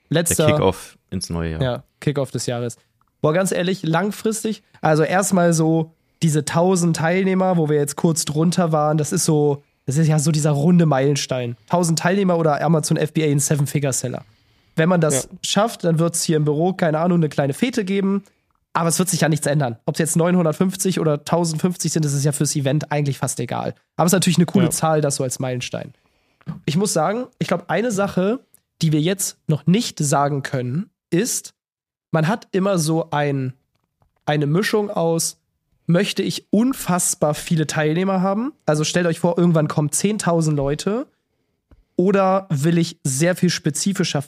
[0.08, 0.46] der Letzter.
[0.46, 1.62] Kickoff ins neue Jahr.
[1.62, 2.76] Ja, Kickoff des Jahres.
[3.20, 8.72] Boah, ganz ehrlich, langfristig, also erstmal so diese 1000 Teilnehmer, wo wir jetzt kurz drunter
[8.72, 11.56] waren, das ist so, das ist ja so dieser runde Meilenstein.
[11.70, 14.24] 1000 Teilnehmer oder Amazon FBA ein Seven-Figure-Seller.
[14.74, 15.30] Wenn man das Ja.
[15.42, 18.24] schafft, dann wird es hier im Büro, keine Ahnung, eine kleine Fete geben.
[18.74, 19.78] Aber es wird sich ja nichts ändern.
[19.86, 23.74] Ob es jetzt 950 oder 1050 sind, das ist ja fürs Event eigentlich fast egal.
[23.96, 24.70] Aber es ist natürlich eine coole Ja.
[24.70, 25.94] Zahl, das so als Meilenstein.
[26.66, 28.40] Ich muss sagen, ich glaube, eine Sache,
[28.82, 31.54] die wir jetzt noch nicht sagen können, ist,
[32.12, 33.54] man hat immer so ein,
[34.26, 35.38] eine Mischung aus,
[35.86, 38.52] möchte ich unfassbar viele Teilnehmer haben?
[38.66, 41.06] Also stellt euch vor, irgendwann kommen 10.000 Leute.
[41.96, 44.22] Oder will ich sehr viel spezifischer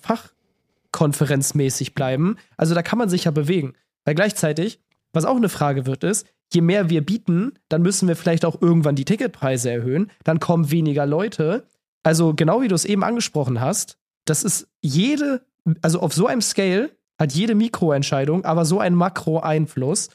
[0.93, 2.37] fachkonferenzmäßig bleiben?
[2.57, 3.75] Also da kann man sich ja bewegen.
[4.05, 4.81] Weil gleichzeitig,
[5.13, 8.61] was auch eine Frage wird, ist, je mehr wir bieten, dann müssen wir vielleicht auch
[8.63, 10.11] irgendwann die Ticketpreise erhöhen.
[10.25, 11.67] Dann kommen weniger Leute.
[12.03, 15.43] Also genau wie du es eben angesprochen hast, das ist jede,
[15.83, 20.09] also auf so einem Scale hat jede Mikroentscheidung, aber so einen Makro-Einfluss,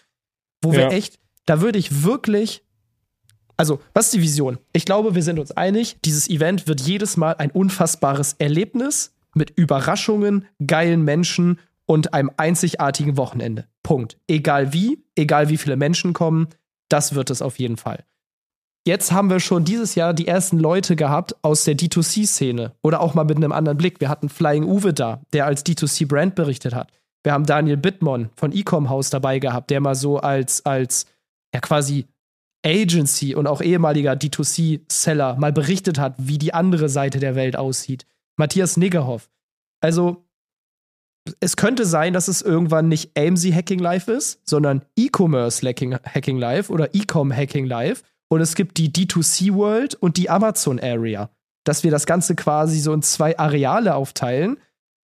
[0.62, 0.90] wo wir Ja.
[0.90, 2.64] echt, da würde ich wirklich,
[3.58, 4.58] also, was ist die Vision?
[4.72, 9.52] Ich glaube, wir sind uns einig, dieses Event wird jedes Mal ein unfassbares Erlebnis mit
[9.52, 13.68] Überraschungen, geilen Menschen und einem einzigartigen Wochenende.
[13.84, 14.18] Punkt.
[14.28, 16.48] Egal wie, egal wie viele Menschen kommen,
[16.90, 18.06] das wird es auf jeden Fall.
[18.86, 23.14] Jetzt haben wir schon dieses Jahr die ersten Leute gehabt aus der D2C-Szene oder auch
[23.14, 24.02] mal mit einem anderen Blick.
[24.02, 26.92] Wir hatten Flying Uwe da, der als D2C-Brand berichtet hat.
[27.24, 31.06] Wir haben Daniel Bittmann von Ecom House dabei gehabt, der mal so als, als
[31.54, 32.08] ja quasi
[32.66, 38.06] Agency und auch ehemaliger D2C-Seller mal berichtet hat, wie die andere Seite der Welt aussieht.
[38.38, 39.30] Matthias Niggerhoff.
[39.82, 40.26] Also,
[41.40, 46.70] es könnte sein, dass es irgendwann nicht AMC Hacking Live ist, sondern E-Commerce Hacking Live
[46.70, 48.04] oder Ecom Hacking Live.
[48.30, 51.30] Und es gibt die D2C World und die Amazon Area.
[51.66, 54.58] Dass wir das Ganze quasi so in zwei Areale aufteilen.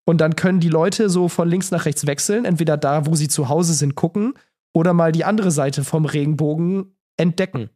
[0.04, 3.28] Und dann können die Leute so von links nach rechts wechseln, entweder da, wo sie
[3.28, 4.34] zu Hause sind, gucken
[4.72, 7.70] oder mal die andere Seite vom Regenbogen entdecken.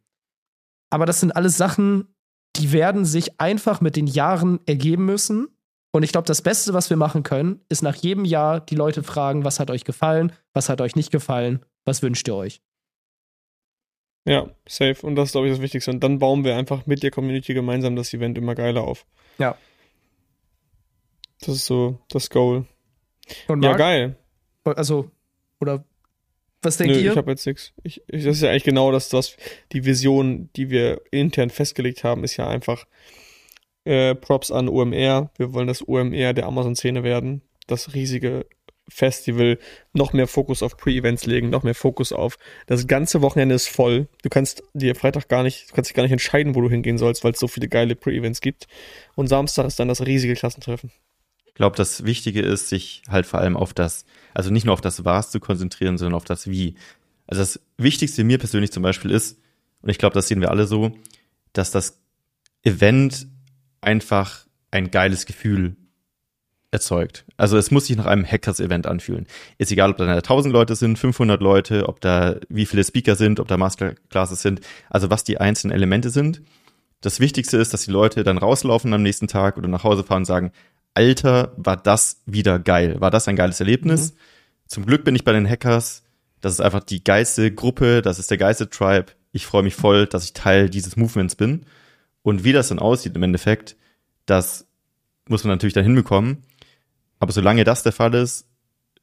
[0.89, 2.15] Aber das sind alles Sachen,
[2.55, 5.47] die werden sich einfach mit den Jahren ergeben müssen.
[5.91, 9.03] Und ich glaube, das Beste, was wir machen können, ist nach jedem Jahr die Leute
[9.03, 12.61] fragen, was hat euch gefallen, was hat euch nicht gefallen, was wünscht ihr euch?
[14.27, 15.05] Ja, safe.
[15.05, 15.91] Und das ist, glaube ich, das Wichtigste.
[15.91, 19.05] Und dann bauen wir einfach mit der Community gemeinsam das Event immer geiler auf.
[19.37, 19.55] Ja.
[21.41, 22.65] Das ist so das Goal.
[23.47, 24.17] Und Ja, Marc, geil.
[24.63, 25.11] also,
[25.59, 25.85] oder
[26.65, 27.11] was denkt Nö, ihr?
[27.11, 27.73] ich habe jetzt nichts.
[27.83, 29.37] Ich, ich, das ist ja eigentlich genau das, was
[29.71, 32.85] die Vision, die wir intern festgelegt haben, ist ja einfach
[33.85, 35.31] äh, Props an OMR.
[35.37, 37.41] Wir wollen das OMR der Amazon-Szene werden.
[37.67, 38.45] Das riesige
[38.87, 39.57] Festival.
[39.93, 42.37] Noch mehr Fokus auf Pre-Events legen, noch mehr Fokus auf
[42.67, 44.07] das ganze Wochenende ist voll.
[44.21, 46.97] Du kannst dir Freitag gar nicht, du kannst dich gar nicht entscheiden, wo du hingehen
[46.97, 48.67] sollst, weil es so viele geile Pre-Events gibt.
[49.15, 50.91] Und Samstag ist dann das riesige Klassentreffen.
[51.55, 54.03] Ich glaube, das Wichtige ist, sich halt vor allem auf das,
[54.33, 56.75] also nicht nur auf das Was zu konzentrieren, sondern auf das Wie.
[57.27, 59.39] Also das Wichtigste mir persönlich zum Beispiel ist,
[59.81, 60.91] und ich glaube, das sehen wir alle so,
[61.53, 62.01] dass das
[62.63, 63.27] Event
[63.79, 65.77] einfach ein geiles Gefühl
[66.71, 67.23] erzeugt.
[67.37, 69.25] Also es muss sich nach einem Hackers-Event anfühlen.
[69.57, 73.39] Ist egal, ob da 1000 Leute sind, 500 Leute, ob da wie viele Speaker sind,
[73.39, 76.41] ob da Masterclasses sind, also was die einzelnen Elemente sind.
[76.99, 80.23] Das Wichtigste ist, dass die Leute dann rauslaufen am nächsten Tag oder nach Hause fahren
[80.23, 80.51] und sagen,
[80.95, 82.99] Alter, war das wieder geil.
[82.99, 84.11] War das ein geiles Erlebnis?
[84.13, 84.17] Mhm.
[84.67, 86.03] Zum Glück bin ich bei den Hackers.
[86.41, 89.07] Das ist einfach die geilste Gruppe, das ist der geilste Tribe.
[89.31, 91.65] Ich freue mich voll, dass ich Teil dieses Movements bin.
[92.23, 93.75] Und wie das dann aussieht im Endeffekt,
[94.25, 94.65] das
[95.27, 96.43] muss man natürlich dann hinbekommen.
[97.19, 98.47] Aber solange das der Fall ist,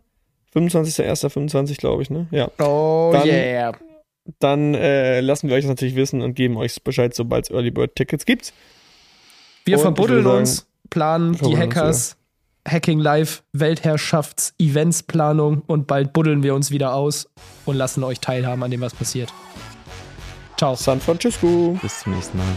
[0.54, 2.26] 25.01.25, glaube ich, ne?
[2.30, 2.50] Ja.
[2.58, 3.72] Oh Dann- yeah.
[4.40, 7.70] Dann äh, lassen wir euch das natürlich wissen und geben euch Bescheid, sobald es Early
[7.70, 8.52] Bird Tickets gibt.
[9.64, 12.16] Wir Und verbuddeln würde uns, planen die verbuddeln uns, Hackers,
[12.68, 17.28] Hacking Live Weltherrschafts-Events-Planung und bald buddeln wir uns wieder aus
[17.64, 19.32] und lassen euch teilhaben an dem, was passiert.
[20.56, 20.74] Ciao.
[20.74, 21.78] San Francisco.
[21.80, 22.56] Bis zum nächsten Mal.